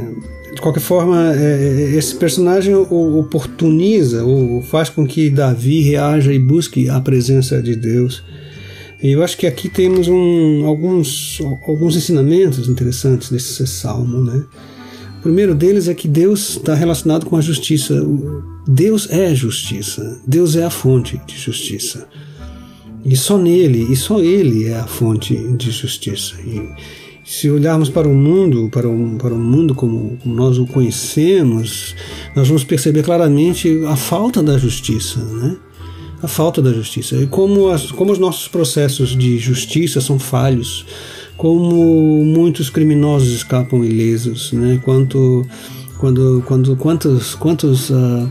de 0.55 0.61
qualquer 0.61 0.81
forma, 0.81 1.35
é, 1.35 1.95
é, 1.95 1.97
esse 1.97 2.15
personagem 2.17 2.75
oportuniza 2.75 4.23
ou 4.25 4.61
faz 4.61 4.91
com 4.91 5.07
que 5.07 5.31
Davi 5.31 5.81
reaja 5.81 6.35
e 6.35 6.39
busque 6.39 6.91
a 6.91 7.01
presença 7.01 7.63
de 7.63 7.75
Deus. 7.75 8.23
E 9.03 9.13
eu 9.13 9.25
acho 9.25 9.39
que 9.39 9.47
aqui 9.47 9.71
temos 9.71 10.07
um, 10.07 10.67
alguns, 10.67 11.41
alguns 11.67 11.97
ensinamentos 11.97 12.69
interessantes 12.69 13.31
desse 13.31 13.67
salmo. 13.67 14.23
Né? 14.23 14.45
O 15.19 15.21
primeiro 15.21 15.55
deles 15.55 15.89
é 15.89 15.95
que 15.95 16.07
Deus 16.07 16.51
está 16.51 16.75
relacionado 16.75 17.27
com 17.27 17.37
a 17.37 17.41
justiça. 17.41 17.95
Deus 18.67 19.11
é 19.11 19.35
justiça. 19.35 20.21
Deus 20.27 20.55
é 20.55 20.65
a 20.65 20.71
fonte 20.71 21.21
de 21.27 21.37
justiça. 21.37 22.07
E 23.05 23.17
só 23.17 23.37
nele, 23.37 23.87
e 23.91 23.97
só 23.97 24.21
ele 24.21 24.67
é 24.67 24.79
a 24.79 24.87
fonte 24.87 25.35
de 25.57 25.71
justiça. 25.71 26.37
E, 26.41 26.71
se 27.25 27.51
olharmos 27.51 27.91
para 27.91 28.09
o 28.09 28.15
mundo, 28.15 28.71
para 28.71 28.89
o, 28.89 29.19
para 29.19 29.35
o 29.35 29.39
mundo 29.39 29.75
como 29.75 30.17
nós 30.25 30.57
o 30.57 30.67
conhecemos, 30.67 31.95
nós 32.35 32.49
vamos 32.49 32.65
perceber 32.65 33.03
claramente 33.03 33.85
a 33.87 33.97
falta 33.97 34.43
da 34.43 34.57
justiça, 34.57 35.21
né? 35.21 35.57
A 36.23 36.27
falta 36.27 36.63
da 36.63 36.73
justiça. 36.73 37.17
E 37.17 37.27
como, 37.27 37.69
as, 37.69 37.91
como 37.93 38.13
os 38.13 38.19
nossos 38.19 38.49
processos 38.49 39.15
de 39.15 39.37
justiça 39.37 40.01
são 40.01 40.19
falhos, 40.19 40.87
como 41.39 42.25
muitos 42.25 42.69
criminosos 42.69 43.29
escapam 43.29 43.85
ilesos, 43.85 44.53
né? 44.53 44.81
Quanto, 44.83 45.47
quando, 45.97 46.43
quando, 46.45 46.77
quantos, 46.77 47.35
quantos 47.37 47.91
uh, 47.91 48.29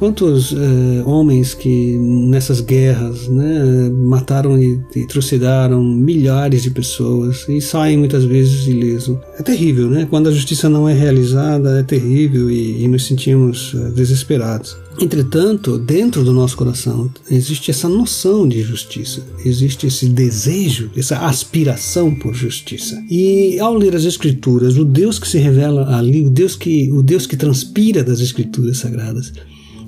Quantos 0.00 0.54
eh, 0.54 1.02
homens 1.04 1.52
que 1.52 1.98
nessas 1.98 2.62
guerras 2.62 3.28
né, 3.28 3.90
mataram 3.90 4.58
e, 4.58 4.80
e 4.96 5.06
trucidaram 5.06 5.84
milhares 5.84 6.62
de 6.62 6.70
pessoas 6.70 7.46
e 7.46 7.60
saem 7.60 7.98
muitas 7.98 8.24
vezes 8.24 8.66
ileso? 8.66 9.20
É 9.38 9.42
terrível, 9.42 9.90
né? 9.90 10.06
Quando 10.08 10.30
a 10.30 10.32
justiça 10.32 10.70
não 10.70 10.88
é 10.88 10.94
realizada, 10.94 11.78
é 11.78 11.82
terrível 11.82 12.50
e, 12.50 12.82
e 12.82 12.88
nos 12.88 13.04
sentimos 13.04 13.74
eh, 13.74 13.90
desesperados. 13.90 14.74
Entretanto, 14.98 15.76
dentro 15.76 16.24
do 16.24 16.32
nosso 16.32 16.56
coração 16.56 17.10
existe 17.30 17.70
essa 17.70 17.86
noção 17.86 18.48
de 18.48 18.62
justiça, 18.62 19.22
existe 19.44 19.86
esse 19.86 20.08
desejo, 20.08 20.90
essa 20.96 21.18
aspiração 21.26 22.14
por 22.14 22.32
justiça. 22.32 22.98
E 23.10 23.60
ao 23.60 23.74
ler 23.74 23.94
as 23.94 24.04
escrituras, 24.04 24.78
o 24.78 24.84
Deus 24.84 25.18
que 25.18 25.28
se 25.28 25.36
revela 25.36 25.94
ali, 25.94 26.24
o 26.24 26.30
Deus 26.30 26.56
que 26.56 26.90
o 26.90 27.02
Deus 27.02 27.26
que 27.26 27.36
transpira 27.36 28.02
das 28.02 28.20
escrituras 28.20 28.78
sagradas, 28.78 29.30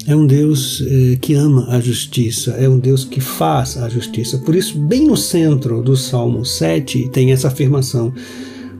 é 0.06 0.16
um 0.16 0.26
Deus 0.26 0.82
eh, 0.86 1.16
que 1.20 1.34
ama 1.34 1.66
a 1.68 1.80
justiça, 1.80 2.52
é 2.52 2.68
um 2.68 2.78
Deus 2.78 3.04
que 3.04 3.20
faz 3.20 3.76
a 3.76 3.88
justiça. 3.88 4.38
Por 4.38 4.54
isso, 4.54 4.78
bem 4.78 5.06
no 5.06 5.16
centro 5.16 5.82
do 5.82 5.96
Salmo 5.96 6.44
7 6.44 7.08
tem 7.10 7.32
essa 7.32 7.48
afirmação, 7.48 8.12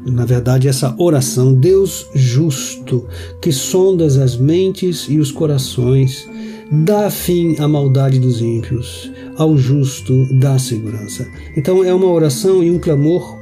na 0.05 0.25
verdade, 0.25 0.69
essa 0.69 0.95
oração: 0.99 1.55
Deus 1.55 2.07
justo, 2.15 3.07
que 3.41 3.53
sondas 3.53 4.17
as 4.17 4.37
mentes 4.37 5.07
e 5.09 5.19
os 5.19 5.31
corações, 5.31 6.29
dá 6.71 7.11
fim 7.11 7.57
à 7.59 7.69
maldade 7.69 8.19
dos 8.19 8.41
ímpios, 8.41 9.11
ao 9.37 9.57
justo 9.57 10.27
dá 10.39 10.59
segurança. 10.59 11.27
Então, 11.57 11.85
é 11.85 11.95
uma 11.95 12.11
oração 12.11 12.63
e 12.63 12.71
um 12.71 12.79
clamor 12.79 13.42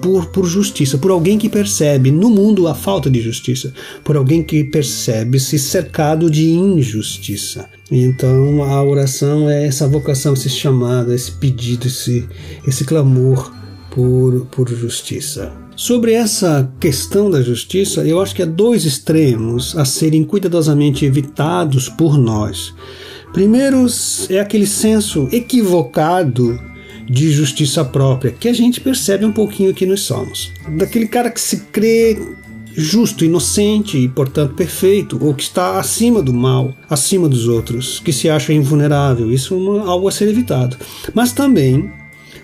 por, 0.00 0.26
por 0.26 0.46
justiça, 0.46 0.98
por 0.98 1.10
alguém 1.10 1.38
que 1.38 1.48
percebe 1.48 2.10
no 2.10 2.30
mundo 2.30 2.68
a 2.68 2.74
falta 2.74 3.10
de 3.10 3.20
justiça, 3.20 3.72
por 4.04 4.16
alguém 4.16 4.42
que 4.42 4.64
percebe-se 4.64 5.58
cercado 5.58 6.30
de 6.30 6.50
injustiça. 6.50 7.68
Então 7.90 8.62
a 8.62 8.82
oração 8.82 9.48
é 9.48 9.66
essa 9.66 9.86
vocação, 9.86 10.34
esse 10.34 10.48
chamado, 10.48 11.12
esse 11.12 11.32
pedido, 11.32 11.86
esse, 11.86 12.26
esse 12.66 12.84
clamor 12.84 13.52
por, 13.90 14.46
por 14.46 14.68
justiça. 14.68 15.52
Sobre 15.76 16.12
essa 16.12 16.72
questão 16.80 17.30
da 17.30 17.42
justiça, 17.42 18.02
eu 18.06 18.20
acho 18.20 18.34
que 18.34 18.42
há 18.42 18.46
dois 18.46 18.86
extremos 18.86 19.76
a 19.76 19.84
serem 19.84 20.24
cuidadosamente 20.24 21.04
evitados 21.04 21.88
por 21.88 22.16
nós. 22.16 22.74
Primeiro 23.32 23.86
é 24.30 24.40
aquele 24.40 24.66
senso 24.66 25.28
equivocado 25.30 26.58
de 27.08 27.30
justiça 27.30 27.84
própria, 27.84 28.32
que 28.32 28.48
a 28.48 28.52
gente 28.52 28.80
percebe 28.80 29.24
um 29.24 29.32
pouquinho 29.32 29.70
aqui 29.70 29.86
nos 29.86 30.06
Salmos. 30.06 30.52
Daquele 30.68 31.06
cara 31.06 31.30
que 31.30 31.40
se 31.40 31.58
crê 31.72 32.18
justo, 32.76 33.24
inocente 33.24 33.96
e, 33.96 34.06
portanto, 34.06 34.54
perfeito, 34.54 35.18
ou 35.24 35.32
que 35.32 35.42
está 35.42 35.78
acima 35.78 36.20
do 36.22 36.34
mal, 36.34 36.74
acima 36.90 37.28
dos 37.28 37.48
outros, 37.48 38.00
que 38.00 38.12
se 38.12 38.28
acha 38.28 38.52
invulnerável. 38.52 39.32
Isso 39.32 39.54
é 39.54 39.88
algo 39.88 40.08
a 40.08 40.12
ser 40.12 40.28
evitado. 40.28 40.76
Mas 41.14 41.32
também 41.32 41.90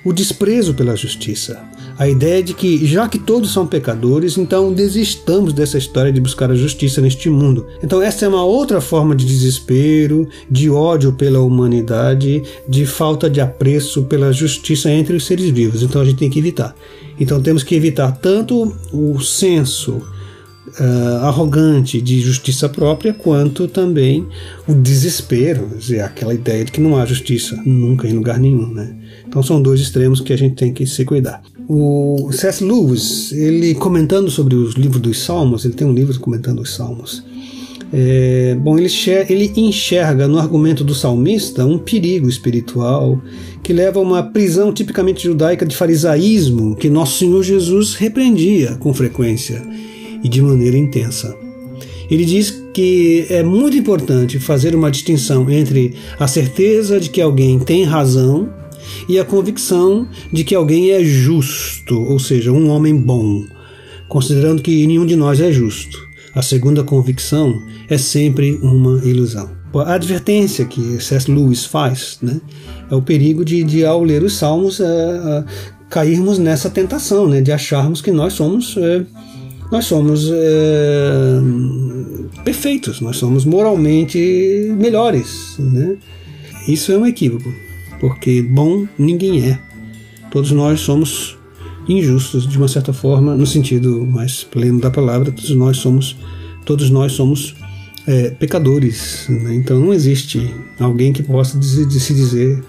o 0.03 0.13
desprezo 0.13 0.75
pela 0.75 0.97
justiça. 0.97 1.63
A 2.03 2.09
ideia 2.09 2.43
de 2.43 2.53
que, 2.53 2.85
já 2.85 3.09
que 3.09 3.17
todos 3.17 3.53
são 3.53 3.65
pecadores, 3.65 4.37
então 4.37 4.73
desistamos 4.73 5.53
dessa 5.53 5.79
história 5.79 6.13
de 6.13 6.21
buscar 6.21 6.51
a 6.51 6.55
justiça 6.57 7.01
neste 7.01 7.31
mundo. 7.31 7.65
Então, 7.81 8.03
essa 8.03 8.25
é 8.25 8.29
uma 8.29 8.45
outra 8.45 8.81
forma 8.81 9.15
de 9.15 9.25
desespero, 9.25 10.27
de 10.51 10.69
ódio 10.69 11.13
pela 11.13 11.39
humanidade, 11.39 12.43
de 12.69 12.85
falta 12.87 13.31
de 13.31 13.41
apreço 13.41 14.03
pela 14.03 14.33
justiça 14.33 14.91
entre 14.91 15.15
os 15.15 15.25
seres 15.25 15.49
vivos. 15.51 15.81
Então, 15.81 16.03
a 16.03 16.05
gente 16.05 16.17
tem 16.17 16.29
que 16.29 16.41
evitar. 16.41 16.75
Então, 17.21 17.41
temos 17.41 17.63
que 17.63 17.77
evitar 17.77 18.11
tanto 18.11 18.77
o 18.93 19.21
senso 19.21 20.03
uh, 20.81 21.25
arrogante 21.25 22.01
de 22.01 22.21
justiça 22.21 22.69
própria, 22.69 23.13
quanto 23.13 23.67
também 23.69 24.27
o 24.67 24.75
desespero, 24.75 25.69
dizer, 25.79 26.01
aquela 26.01 26.35
ideia 26.35 26.65
de 26.65 26.73
que 26.73 26.81
não 26.81 26.97
há 26.97 27.05
justiça 27.05 27.61
nunca 27.65 28.09
em 28.09 28.13
lugar 28.13 28.39
nenhum. 28.39 28.73
Né? 28.73 28.97
Então 29.27 29.43
são 29.43 29.61
dois 29.61 29.81
extremos 29.81 30.21
que 30.21 30.33
a 30.33 30.39
gente 30.39 30.55
tem 30.55 30.73
que 30.73 30.87
se 30.87 31.05
cuidar. 31.05 31.43
O 31.69 32.31
C.S. 32.33 32.63
Lewis, 32.63 33.33
ele 33.33 33.75
comentando 33.75 34.31
sobre 34.31 34.55
os 34.55 34.75
livros 34.75 35.01
dos 35.01 35.23
Salmos, 35.23 35.65
ele 35.65 35.75
tem 35.75 35.87
um 35.87 35.93
livro 35.93 36.19
comentando 36.19 36.61
os 36.61 36.75
Salmos. 36.75 37.25
É, 37.95 38.57
bom, 38.59 38.79
ele 38.79 38.89
ele 39.29 39.53
enxerga 39.55 40.27
no 40.27 40.39
argumento 40.39 40.83
do 40.83 40.95
salmista 40.95 41.67
um 41.67 41.77
perigo 41.77 42.27
espiritual 42.27 43.21
que 43.63 43.71
leva 43.71 43.99
a 43.99 44.03
uma 44.03 44.23
prisão 44.23 44.73
tipicamente 44.73 45.25
judaica 45.25 45.67
de 45.67 45.77
farisaísmo 45.77 46.75
que 46.75 46.89
nosso 46.89 47.19
Senhor 47.19 47.43
Jesus 47.43 47.95
repreendia 47.95 48.77
com 48.77 48.95
frequência 48.95 49.63
e 50.23 50.29
de 50.29 50.41
maneira 50.43 50.77
intensa. 50.77 51.37
Ele 52.11 52.25
diz 52.25 52.63
que 52.75 53.27
é 53.31 53.43
muito 53.43 53.77
importante 53.77 54.39
fazer 54.39 54.75
uma 54.75 54.91
distinção 54.91 55.51
entre 55.51 55.95
a 56.19 56.27
certeza 56.27 57.01
de 57.01 57.09
que 57.09 57.21
alguém 57.21 57.59
tem 57.59 57.85
razão 57.85 58.53
e 59.09 59.19
a 59.19 59.25
convicção 59.25 60.07
de 60.33 60.45
que 60.45 60.55
alguém 60.55 60.91
é 60.91 61.03
justo, 61.03 61.99
ou 61.99 62.19
seja, 62.19 62.53
um 62.53 62.69
homem 62.69 62.97
bom, 62.97 63.45
considerando 64.09 64.63
que 64.63 64.87
nenhum 64.87 65.07
de 65.07 65.17
nós 65.17 65.41
é 65.41 65.51
justo. 65.53 65.99
A 66.35 66.43
segunda 66.43 66.83
convicção 66.83 67.63
é 67.89 67.99
sempre 67.99 68.59
uma 68.63 69.05
ilusão. 69.05 69.51
A 69.75 69.95
advertência 69.95 70.65
que 70.67 71.03
C.S. 71.03 71.31
Lewis 71.31 71.65
faz 71.65 72.19
né, 72.21 72.41
é 72.91 72.95
o 72.95 73.03
perigo 73.03 73.45
de, 73.45 73.63
de 73.65 73.85
ao 73.85 74.03
ler 74.03 74.23
os 74.23 74.35
Salmos, 74.35 74.81
é, 74.81 74.85
é, 74.85 75.45
cairmos 75.89 76.39
nessa 76.39 76.69
tentação 76.69 77.27
né, 77.27 77.41
de 77.41 77.53
acharmos 77.53 78.03
que 78.03 78.11
nós 78.11 78.35
somos. 78.35 78.77
É, 78.77 79.05
nós 79.73 79.87
somos 79.87 80.31
é, 80.31 81.41
perfeitos, 82.45 83.01
nós 83.01 83.17
somos 83.17 83.47
moralmente 83.47 84.19
melhores. 84.77 85.57
Né? 85.59 85.97
Isso 86.69 86.93
é 86.93 86.99
um 86.99 87.07
equívoco, 87.07 87.51
porque 87.99 88.43
bom 88.43 88.87
ninguém 88.99 89.49
é. 89.49 89.59
Todos 90.31 90.51
nós 90.53 90.81
somos 90.81 91.39
injustos 91.89 92.47
de 92.47 92.59
uma 92.59 92.69
certa 92.69 92.93
forma, 92.93 93.35
no 93.35 93.47
sentido 93.47 94.05
mais 94.05 94.45
pleno 94.45 94.79
da 94.79 94.91
palavra. 94.91 95.33
Todos 95.33 95.57
nós 95.57 95.79
somos, 95.79 96.19
todos 96.67 96.91
nós 96.91 97.13
somos 97.13 97.55
é, 98.07 98.29
pecadores. 98.29 99.25
Né? 99.31 99.55
Então 99.55 99.81
não 99.81 99.95
existe 99.95 100.55
alguém 100.79 101.15
que 101.15 101.23
possa 101.23 101.61
se 101.63 101.87
dizer 101.87 102.63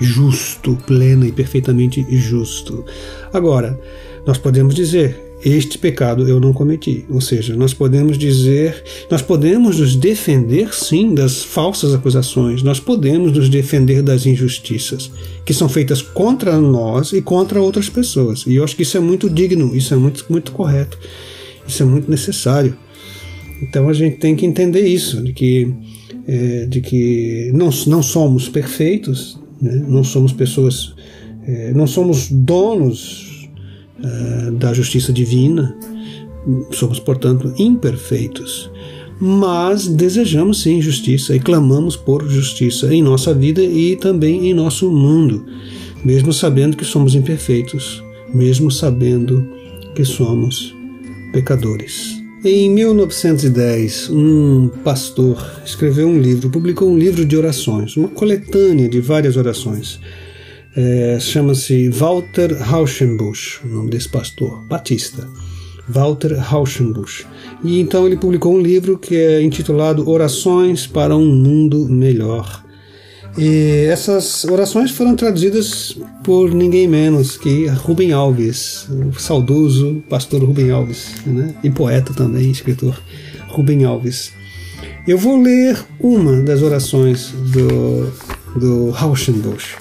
justo, 0.00 0.76
pleno 0.84 1.24
e 1.24 1.30
perfeitamente 1.30 2.04
justo. 2.10 2.84
Agora, 3.32 3.80
nós 4.26 4.36
podemos 4.36 4.74
dizer 4.74 5.29
este 5.44 5.78
pecado 5.78 6.28
eu 6.28 6.38
não 6.38 6.52
cometi. 6.52 7.04
Ou 7.08 7.20
seja, 7.20 7.56
nós 7.56 7.72
podemos 7.72 8.18
dizer, 8.18 8.82
nós 9.10 9.22
podemos 9.22 9.78
nos 9.78 9.96
defender 9.96 10.74
sim 10.74 11.14
das 11.14 11.42
falsas 11.42 11.94
acusações, 11.94 12.62
nós 12.62 12.78
podemos 12.78 13.32
nos 13.32 13.48
defender 13.48 14.02
das 14.02 14.26
injustiças 14.26 15.10
que 15.44 15.54
são 15.54 15.68
feitas 15.68 16.02
contra 16.02 16.58
nós 16.60 17.12
e 17.12 17.22
contra 17.22 17.60
outras 17.60 17.88
pessoas. 17.88 18.44
E 18.46 18.56
eu 18.56 18.64
acho 18.64 18.76
que 18.76 18.82
isso 18.82 18.96
é 18.96 19.00
muito 19.00 19.30
digno, 19.30 19.74
isso 19.74 19.94
é 19.94 19.96
muito, 19.96 20.26
muito 20.28 20.52
correto, 20.52 20.98
isso 21.66 21.82
é 21.82 21.86
muito 21.86 22.10
necessário. 22.10 22.76
Então 23.62 23.88
a 23.88 23.92
gente 23.92 24.16
tem 24.16 24.36
que 24.36 24.46
entender 24.46 24.86
isso, 24.86 25.22
de 25.22 25.32
que, 25.32 25.72
é, 26.26 26.66
de 26.66 26.80
que 26.80 27.50
não, 27.54 27.70
não 27.86 28.02
somos 28.02 28.48
perfeitos, 28.48 29.38
né? 29.60 29.84
não 29.86 30.04
somos 30.04 30.32
pessoas, 30.32 30.94
é, 31.46 31.72
não 31.72 31.86
somos 31.86 32.28
donos 32.30 33.29
é, 34.02 34.50
da 34.52 34.72
justiça 34.72 35.12
divina, 35.12 35.76
somos, 36.72 36.98
portanto, 36.98 37.52
imperfeitos. 37.58 38.70
Mas 39.20 39.86
desejamos 39.86 40.62
sim 40.62 40.80
justiça 40.80 41.36
e 41.36 41.40
clamamos 41.40 41.94
por 41.94 42.26
justiça 42.28 42.92
em 42.94 43.02
nossa 43.02 43.34
vida 43.34 43.62
e 43.62 43.96
também 43.96 44.48
em 44.48 44.54
nosso 44.54 44.90
mundo, 44.90 45.44
mesmo 46.02 46.32
sabendo 46.32 46.76
que 46.76 46.84
somos 46.84 47.14
imperfeitos, 47.14 48.02
mesmo 48.32 48.70
sabendo 48.70 49.46
que 49.94 50.04
somos 50.04 50.74
pecadores. 51.32 52.18
Em 52.42 52.70
1910, 52.70 54.08
um 54.08 54.70
pastor 54.82 55.36
escreveu 55.62 56.08
um 56.08 56.18
livro, 56.18 56.48
publicou 56.48 56.88
um 56.88 56.96
livro 56.96 57.22
de 57.26 57.36
orações, 57.36 57.98
uma 57.98 58.08
coletânea 58.08 58.88
de 58.88 58.98
várias 58.98 59.36
orações. 59.36 60.00
É, 60.76 61.18
Chama-se 61.18 61.88
Walter 61.88 62.56
Rauschenbusch, 62.56 63.60
o 63.64 63.68
nome 63.68 63.90
desse 63.90 64.08
pastor, 64.08 64.62
batista. 64.66 65.28
Walter 65.88 66.34
Rauschenbusch. 66.38 67.26
E 67.64 67.80
então 67.80 68.06
ele 68.06 68.16
publicou 68.16 68.54
um 68.54 68.60
livro 68.60 68.96
que 68.96 69.16
é 69.16 69.42
intitulado 69.42 70.08
Orações 70.08 70.86
para 70.86 71.16
um 71.16 71.26
Mundo 71.26 71.88
Melhor. 71.88 72.64
E 73.36 73.86
essas 73.88 74.44
orações 74.44 74.90
foram 74.90 75.14
traduzidas 75.14 75.96
por 76.24 76.52
ninguém 76.52 76.88
menos 76.88 77.36
que 77.36 77.66
Rubem 77.66 78.12
Alves, 78.12 78.88
o 78.88 79.18
saudoso 79.18 80.02
pastor 80.08 80.42
Rubem 80.42 80.70
Alves, 80.70 81.14
né? 81.26 81.54
e 81.62 81.70
poeta 81.70 82.12
também, 82.12 82.50
escritor 82.50 83.00
Rubem 83.48 83.84
Alves. 83.84 84.32
Eu 85.06 85.16
vou 85.16 85.40
ler 85.40 85.78
uma 85.98 86.40
das 86.42 86.62
orações 86.62 87.32
do, 87.52 88.12
do 88.58 88.90
Rauschenbusch. 88.90 89.76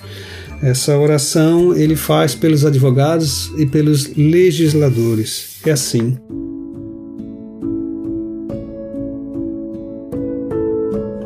Essa 0.62 0.98
oração 0.98 1.74
ele 1.74 1.96
faz 1.96 2.36
pelos 2.36 2.66
advogados 2.66 3.52
e 3.58 3.66
pelos 3.66 4.14
legisladores. 4.16 5.58
É 5.66 5.72
assim. 5.72 6.18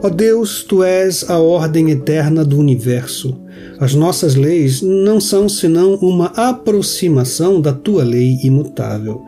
Ó 0.04 0.10
Deus, 0.10 0.64
tu 0.64 0.84
és 0.84 1.30
a 1.30 1.40
ordem 1.40 1.90
eterna 1.90 2.46
do 2.46 2.60
universo. 2.60 3.40
As 3.80 3.96
nossas 3.96 4.36
leis 4.36 4.82
não 4.82 5.20
são 5.20 5.50
senão 5.50 5.96
uma 5.96 6.28
aproximação 6.36 7.60
da 7.60 7.74
tua 7.74 8.04
lei 8.04 8.38
imutável. 8.44 9.24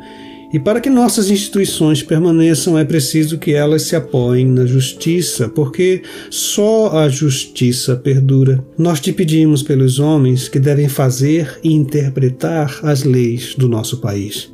E 0.56 0.60
para 0.60 0.80
que 0.80 0.89
nossas 0.89 1.30
instituições 1.30 2.02
permaneçam, 2.02 2.80
é 2.80 2.86
preciso 2.86 3.38
que 3.38 3.54
elas 3.54 3.82
se 3.82 3.94
apoiem 3.94 4.46
na 4.46 4.65
justiça, 4.65 5.50
porque 5.50 6.02
só 6.30 6.98
a 6.98 7.10
justiça 7.10 7.98
perdura. 7.98 8.63
Nós 8.78 9.02
te 9.02 9.12
pedimos 9.12 9.62
pelos 9.62 10.00
homens 10.00 10.48
que 10.48 10.58
devem 10.58 10.88
fazer 10.88 11.60
e 11.62 11.74
interpretar 11.74 12.80
as 12.84 13.04
leis 13.04 13.54
do 13.54 13.68
nosso 13.68 13.98
país. 13.98 14.50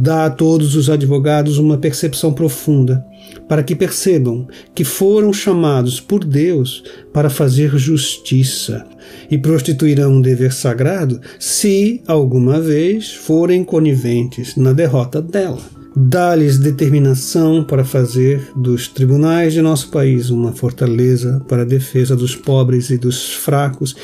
Dá 0.00 0.24
a 0.24 0.30
todos 0.30 0.74
os 0.74 0.88
advogados 0.88 1.58
uma 1.58 1.76
percepção 1.76 2.32
profunda 2.32 3.04
para 3.46 3.62
que 3.62 3.76
percebam 3.76 4.48
que 4.74 4.84
foram 4.84 5.34
chamados 5.34 6.00
por 6.00 6.24
Deus 6.24 6.82
para 7.12 7.28
fazer 7.28 7.76
justiça 7.76 8.86
e 9.30 9.38
prostituirão 9.38 10.14
um 10.14 10.20
dever 10.20 10.52
sagrado 10.52 11.20
se 11.38 12.02
alguma 12.06 12.60
vez 12.60 13.12
forem 13.12 13.64
coniventes 13.64 14.56
na 14.56 14.72
derrota 14.72 15.20
dela. 15.20 15.60
Dá-lhes 15.98 16.58
determinação 16.58 17.64
para 17.64 17.82
fazer 17.82 18.50
dos 18.54 18.86
tribunais 18.86 19.54
de 19.54 19.62
nosso 19.62 19.88
país 19.90 20.28
uma 20.28 20.52
fortaleza 20.52 21.42
para 21.48 21.62
a 21.62 21.66
defesa 21.66 22.14
dos 22.14 22.36
pobres 22.36 22.90
e 22.90 22.98
dos 22.98 23.32
fracos 23.32 23.96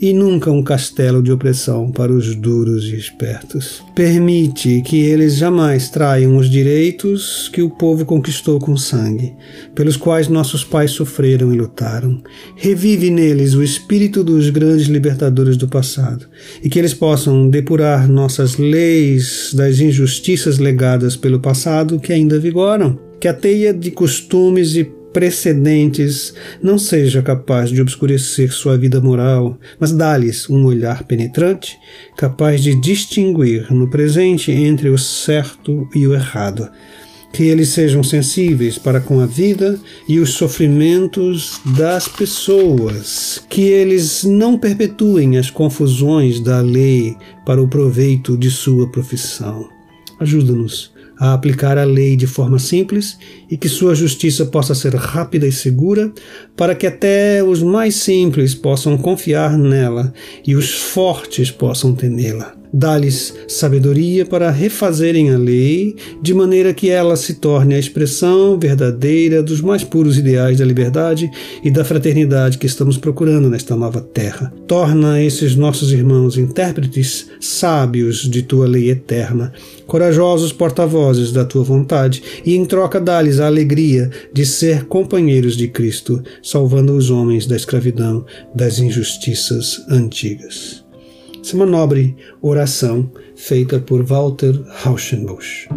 e 0.00 0.14
nunca 0.14 0.50
um 0.50 0.62
castelo 0.62 1.22
de 1.22 1.30
opressão 1.30 1.90
para 1.90 2.10
os 2.10 2.34
duros 2.34 2.84
e 2.84 2.96
espertos. 2.96 3.82
Permite 3.94 4.80
que 4.80 4.96
eles 4.96 5.36
jamais 5.36 5.90
traiam 5.90 6.38
os 6.38 6.48
direitos 6.48 7.50
que 7.52 7.60
o 7.60 7.68
povo 7.68 8.06
conquistou 8.06 8.58
com 8.58 8.76
sangue, 8.76 9.34
pelos 9.74 9.98
quais 9.98 10.28
nossos 10.28 10.64
pais 10.64 10.92
sofreram 10.92 11.52
e 11.52 11.58
lutaram. 11.58 12.22
Revive 12.56 13.10
neles 13.10 13.54
o 13.54 13.62
espírito 13.62 14.24
dos 14.24 14.48
grandes 14.48 14.86
libertadores 14.86 15.56
do 15.56 15.68
passado, 15.68 16.26
e 16.62 16.70
que 16.70 16.78
eles 16.78 16.94
possam 16.94 17.50
depurar 17.50 18.08
nossas 18.08 18.56
leis 18.56 19.52
das 19.54 19.80
injustiças 19.80 20.58
legadas 20.58 21.14
pelo 21.14 21.40
passado 21.40 22.00
que 22.00 22.12
ainda 22.12 22.38
vigoram. 22.38 22.98
Que 23.20 23.28
a 23.28 23.34
teia 23.34 23.74
de 23.74 23.90
costumes 23.90 24.74
e 24.76 24.90
precedentes 25.12 26.34
não 26.62 26.78
seja 26.78 27.22
capaz 27.22 27.70
de 27.70 27.80
obscurecer 27.80 28.52
sua 28.52 28.76
vida 28.76 29.00
moral, 29.00 29.58
mas 29.78 29.92
dá-lhes 29.92 30.48
um 30.48 30.64
olhar 30.64 31.04
penetrante, 31.04 31.78
capaz 32.16 32.62
de 32.62 32.74
distinguir 32.74 33.72
no 33.72 33.88
presente 33.88 34.50
entre 34.50 34.88
o 34.88 34.98
certo 34.98 35.88
e 35.94 36.06
o 36.06 36.14
errado. 36.14 36.68
Que 37.32 37.44
eles 37.44 37.68
sejam 37.68 38.02
sensíveis 38.02 38.76
para 38.76 39.00
com 39.00 39.20
a 39.20 39.26
vida 39.26 39.78
e 40.08 40.18
os 40.18 40.30
sofrimentos 40.30 41.60
das 41.76 42.08
pessoas. 42.08 43.40
Que 43.48 43.62
eles 43.62 44.24
não 44.24 44.58
perpetuem 44.58 45.38
as 45.38 45.48
confusões 45.48 46.40
da 46.40 46.60
lei 46.60 47.16
para 47.46 47.62
o 47.62 47.68
proveito 47.68 48.36
de 48.36 48.50
sua 48.50 48.90
profissão. 48.90 49.68
Ajuda-nos 50.18 50.92
a 51.20 51.34
aplicar 51.34 51.76
a 51.76 51.84
lei 51.84 52.16
de 52.16 52.26
forma 52.26 52.58
simples 52.58 53.18
e 53.50 53.56
que 53.56 53.68
sua 53.68 53.94
justiça 53.94 54.46
possa 54.46 54.74
ser 54.74 54.94
rápida 54.94 55.46
e 55.46 55.52
segura, 55.52 56.12
para 56.56 56.74
que 56.74 56.86
até 56.86 57.42
os 57.42 57.62
mais 57.62 57.96
simples 57.96 58.54
possam 58.54 58.96
confiar 58.96 59.58
nela 59.58 60.12
e 60.46 60.54
os 60.54 60.72
fortes 60.72 61.50
possam 61.50 61.94
temê-la. 61.94 62.60
Dá-lhes 62.72 63.34
sabedoria 63.48 64.24
para 64.24 64.48
refazerem 64.48 65.30
a 65.30 65.36
lei, 65.36 65.96
de 66.22 66.32
maneira 66.32 66.72
que 66.72 66.88
ela 66.88 67.16
se 67.16 67.34
torne 67.34 67.74
a 67.74 67.78
expressão 67.78 68.56
verdadeira 68.58 69.42
dos 69.42 69.60
mais 69.60 69.82
puros 69.82 70.16
ideais 70.16 70.58
da 70.58 70.64
liberdade 70.64 71.28
e 71.64 71.70
da 71.70 71.84
fraternidade 71.84 72.58
que 72.58 72.66
estamos 72.66 72.96
procurando 72.96 73.50
nesta 73.50 73.74
nova 73.74 74.00
terra. 74.00 74.52
Torna 74.68 75.20
esses 75.20 75.56
nossos 75.56 75.90
irmãos 75.90 76.38
intérpretes 76.38 77.28
sábios 77.40 78.18
de 78.30 78.42
tua 78.42 78.68
lei 78.68 78.90
eterna, 78.90 79.52
corajosos 79.86 80.52
porta-vozes 80.52 81.32
da 81.32 81.44
tua 81.44 81.64
vontade, 81.64 82.22
e 82.46 82.54
em 82.54 82.64
troca 82.64 83.00
dá-lhes 83.00 83.39
a 83.40 83.46
alegria 83.46 84.10
de 84.32 84.44
ser 84.46 84.84
companheiros 84.84 85.56
de 85.56 85.68
Cristo, 85.68 86.22
salvando 86.42 86.94
os 86.94 87.10
homens 87.10 87.46
da 87.46 87.56
escravidão, 87.56 88.24
das 88.54 88.78
injustiças 88.78 89.84
antigas. 89.88 90.84
Essa 91.42 91.54
é 91.54 91.56
uma 91.56 91.66
nobre 91.66 92.14
oração 92.42 93.10
feita 93.34 93.80
por 93.80 94.04
Walter 94.04 94.60
Rauschenbusch. 94.82 95.68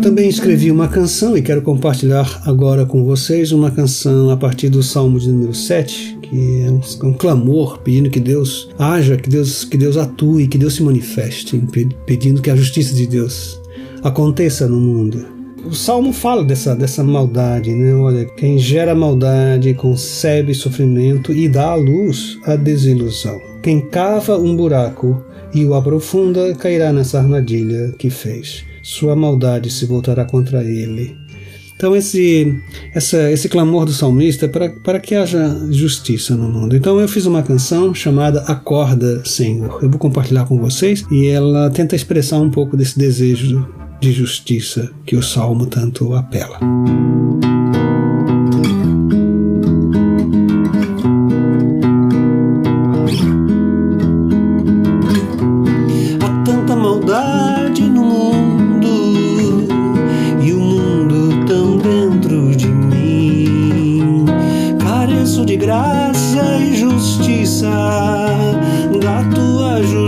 Eu 0.00 0.04
também 0.04 0.30
escrevi 0.30 0.70
uma 0.70 0.88
canção 0.88 1.36
e 1.36 1.42
quero 1.42 1.60
compartilhar 1.60 2.40
agora 2.46 2.86
com 2.86 3.04
vocês 3.04 3.52
uma 3.52 3.70
canção 3.70 4.30
a 4.30 4.36
partir 4.36 4.70
do 4.70 4.82
Salmo 4.82 5.20
de 5.20 5.28
número 5.28 5.52
7, 5.52 6.18
que 6.22 6.62
é 6.62 6.70
um, 6.70 6.80
um, 7.10 7.12
clamor 7.12 7.80
pedindo 7.80 8.08
que 8.08 8.18
Deus 8.18 8.70
haja, 8.78 9.18
que 9.18 9.28
Deus, 9.28 9.62
que 9.62 9.76
Deus 9.76 9.98
atue, 9.98 10.48
que 10.48 10.56
Deus 10.56 10.76
se 10.76 10.82
manifeste, 10.82 11.62
pedindo 12.06 12.40
que 12.40 12.48
a 12.48 12.56
justiça 12.56 12.94
de 12.94 13.06
Deus 13.06 13.60
aconteça 14.02 14.66
no 14.66 14.80
mundo. 14.80 15.26
O 15.66 15.74
Salmo 15.74 16.14
fala 16.14 16.42
dessa, 16.42 16.74
dessa 16.74 17.04
maldade, 17.04 17.70
né? 17.74 17.94
Olha, 17.94 18.24
quem 18.24 18.58
gera 18.58 18.94
maldade 18.94 19.74
concebe 19.74 20.54
sofrimento 20.54 21.30
e 21.30 21.46
dá 21.46 21.72
à 21.72 21.74
luz 21.74 22.38
a 22.46 22.56
desilusão. 22.56 23.38
Quem 23.62 23.82
cava 23.82 24.38
um 24.38 24.56
buraco 24.56 25.22
e 25.52 25.62
o 25.66 25.74
aprofunda 25.74 26.54
cairá 26.54 26.90
nessa 26.90 27.18
armadilha 27.18 27.92
que 27.98 28.08
fez. 28.08 28.69
Sua 28.82 29.14
maldade 29.16 29.70
se 29.70 29.86
voltará 29.86 30.24
contra 30.24 30.64
ele. 30.64 31.16
Então 31.80 31.96
esse, 31.96 32.60
essa, 32.94 33.30
esse 33.30 33.48
clamor 33.48 33.86
do 33.86 33.92
salmista 33.92 34.44
é 34.44 34.48
para, 34.48 34.68
para 34.68 35.00
que 35.00 35.14
haja 35.14 35.66
justiça 35.70 36.36
no 36.36 36.46
mundo. 36.46 36.76
Então 36.76 37.00
eu 37.00 37.08
fiz 37.08 37.24
uma 37.24 37.42
canção 37.42 37.94
chamada 37.94 38.40
Acorda, 38.42 39.24
Senhor. 39.24 39.82
Eu 39.82 39.88
vou 39.88 39.98
compartilhar 39.98 40.44
com 40.44 40.58
vocês 40.58 41.06
e 41.10 41.28
ela 41.28 41.70
tenta 41.70 41.96
expressar 41.96 42.38
um 42.38 42.50
pouco 42.50 42.76
desse 42.76 42.98
desejo 42.98 43.66
de 43.98 44.12
justiça 44.12 44.90
que 45.06 45.16
o 45.16 45.22
salmo 45.22 45.64
tanto 45.64 46.14
apela. 46.14 46.58
Há 47.42 47.59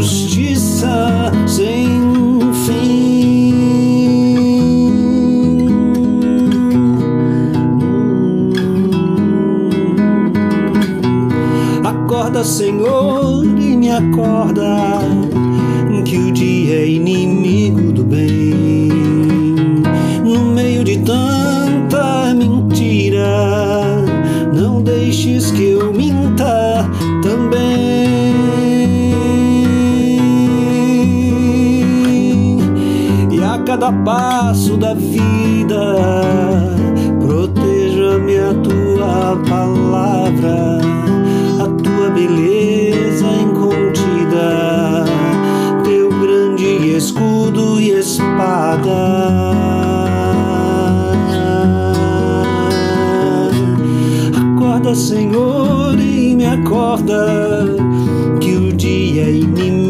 graça 0.02 0.32
Senhor, 55.22 55.96
e 56.00 56.35
me 56.35 56.44
acorda, 56.44 57.76
que 58.40 58.56
o 58.56 58.72
dia 58.72 59.22
é 59.22 59.30
inimigo 59.30 59.82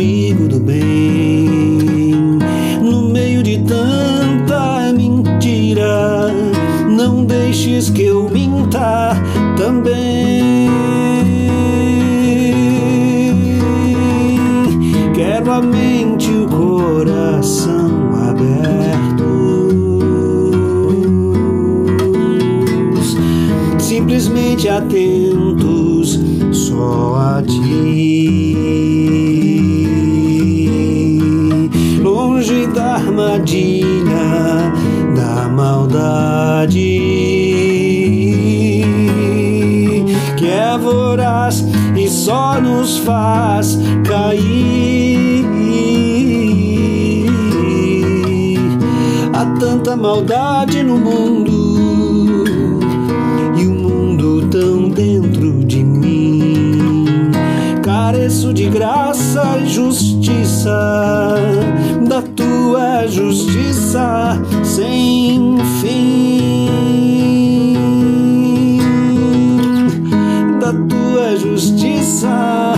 maldade 50.03 50.83
no 50.83 50.99
mundo 50.99 52.43
e 53.57 53.65
o 53.69 53.71
mundo 53.71 54.49
tão 54.49 54.88
dentro 54.88 55.65
de 55.65 55.85
mim. 55.85 57.31
Careço 57.85 58.53
de 58.53 58.69
graça 58.69 59.59
e 59.62 59.69
justiça, 59.69 61.37
da 62.09 62.21
tua 62.21 63.07
justiça 63.07 64.43
sem 64.65 65.57
fim. 65.81 66.67
Da 70.59 70.73
tua 70.73 71.37
justiça 71.37 72.75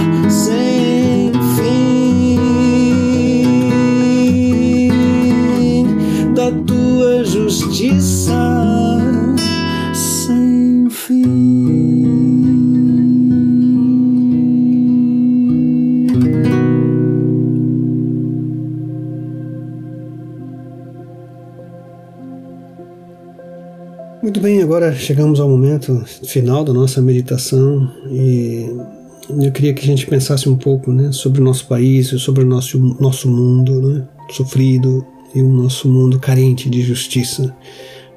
agora 24.74 24.92
chegamos 24.92 25.38
ao 25.38 25.48
momento 25.48 26.02
final 26.24 26.64
da 26.64 26.72
nossa 26.72 27.00
meditação 27.00 27.88
e 28.10 28.68
eu 29.40 29.52
queria 29.52 29.72
que 29.72 29.84
a 29.84 29.86
gente 29.86 30.04
pensasse 30.04 30.48
um 30.48 30.56
pouco 30.56 30.90
né, 30.90 31.12
sobre 31.12 31.40
o 31.40 31.44
nosso 31.44 31.68
país, 31.68 32.08
sobre 32.20 32.42
o 32.42 32.46
nosso, 32.46 32.76
nosso 32.98 33.30
mundo 33.30 33.80
né, 33.80 34.08
sofrido 34.30 35.06
e 35.32 35.40
o 35.40 35.48
nosso 35.48 35.88
mundo 35.88 36.18
carente 36.18 36.68
de 36.68 36.82
justiça. 36.82 37.54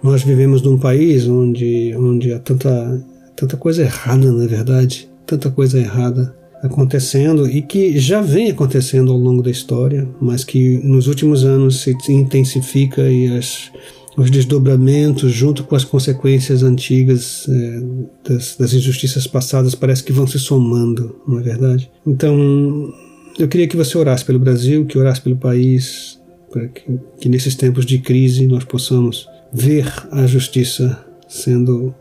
Nós 0.01 0.23
vivemos 0.23 0.63
num 0.63 0.79
país 0.79 1.27
onde, 1.27 1.95
onde 1.95 2.33
há 2.33 2.39
tanta, 2.39 3.05
tanta 3.35 3.55
coisa 3.55 3.83
errada, 3.83 4.31
na 4.31 4.47
verdade, 4.47 5.07
tanta 5.27 5.51
coisa 5.51 5.77
errada 5.77 6.35
acontecendo 6.63 7.47
e 7.47 7.61
que 7.61 7.99
já 7.99 8.19
vem 8.19 8.49
acontecendo 8.49 9.11
ao 9.11 9.17
longo 9.19 9.43
da 9.43 9.51
história, 9.51 10.09
mas 10.19 10.43
que 10.43 10.79
nos 10.83 11.05
últimos 11.05 11.45
anos 11.45 11.81
se 11.81 12.11
intensifica 12.11 13.07
e 13.11 13.37
as, 13.37 13.71
os 14.17 14.31
desdobramentos, 14.31 15.31
junto 15.31 15.63
com 15.63 15.75
as 15.75 15.85
consequências 15.85 16.63
antigas 16.63 17.47
é, 17.47 17.81
das, 18.27 18.55
das 18.55 18.73
injustiças 18.73 19.27
passadas, 19.27 19.75
parece 19.75 20.03
que 20.03 20.11
vão 20.11 20.25
se 20.25 20.39
somando, 20.39 21.15
não 21.27 21.39
é 21.39 21.43
verdade? 21.43 21.91
Então, 22.05 22.91
eu 23.37 23.47
queria 23.47 23.67
que 23.67 23.77
você 23.77 23.95
orasse 23.95 24.25
pelo 24.25 24.39
Brasil, 24.39 24.85
que 24.85 24.97
orasse 24.97 25.21
pelo 25.21 25.37
país, 25.37 26.19
para 26.51 26.67
que, 26.67 26.99
que 27.19 27.29
nesses 27.29 27.53
tempos 27.53 27.85
de 27.85 27.99
crise 27.99 28.47
nós 28.47 28.63
possamos 28.63 29.29
ver 29.53 29.85
a 30.11 30.25
justiça 30.25 31.05
sendo 31.27 31.93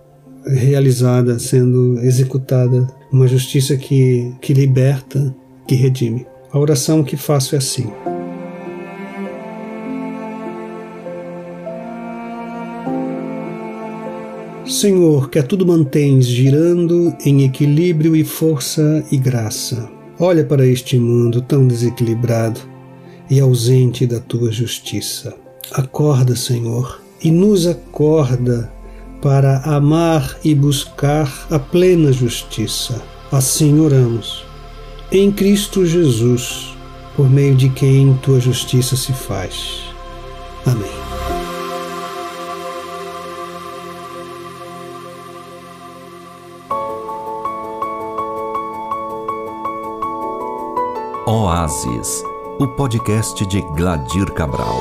realizada, 0.46 1.38
sendo 1.38 2.00
executada, 2.00 2.86
uma 3.12 3.28
justiça 3.28 3.76
que, 3.76 4.32
que 4.40 4.54
liberta, 4.54 5.34
que 5.68 5.74
redime. 5.74 6.26
A 6.50 6.58
oração 6.58 7.04
que 7.04 7.16
faço 7.16 7.54
é 7.54 7.58
assim. 7.58 7.90
Senhor, 14.68 15.30
que 15.30 15.38
a 15.38 15.42
tudo 15.42 15.64
mantens 15.64 16.26
girando 16.26 17.14
em 17.24 17.44
equilíbrio 17.44 18.16
e 18.16 18.24
força 18.24 19.04
e 19.10 19.16
graça. 19.16 19.88
Olha 20.18 20.44
para 20.44 20.66
este 20.66 20.98
mundo 20.98 21.40
tão 21.40 21.66
desequilibrado 21.66 22.60
e 23.30 23.38
ausente 23.38 24.06
da 24.06 24.18
tua 24.18 24.50
justiça. 24.50 25.34
Acorda, 25.72 26.34
Senhor, 26.34 27.00
e 27.22 27.30
nos 27.30 27.66
acorda 27.66 28.72
para 29.22 29.58
amar 29.60 30.38
e 30.44 30.54
buscar 30.54 31.46
a 31.50 31.58
plena 31.58 32.12
justiça. 32.12 33.02
Assim 33.30 33.78
oramos. 33.80 34.44
Em 35.10 35.30
Cristo 35.30 35.86
Jesus, 35.86 36.74
por 37.14 37.30
meio 37.30 37.54
de 37.54 37.68
quem 37.68 38.14
tua 38.22 38.40
justiça 38.40 38.96
se 38.96 39.12
faz. 39.12 39.80
Amém. 40.64 41.05
Oásis, 51.28 52.22
o 52.60 52.68
podcast 52.68 53.44
de 53.46 53.60
Gladir 53.60 54.32
Cabral. 54.32 54.78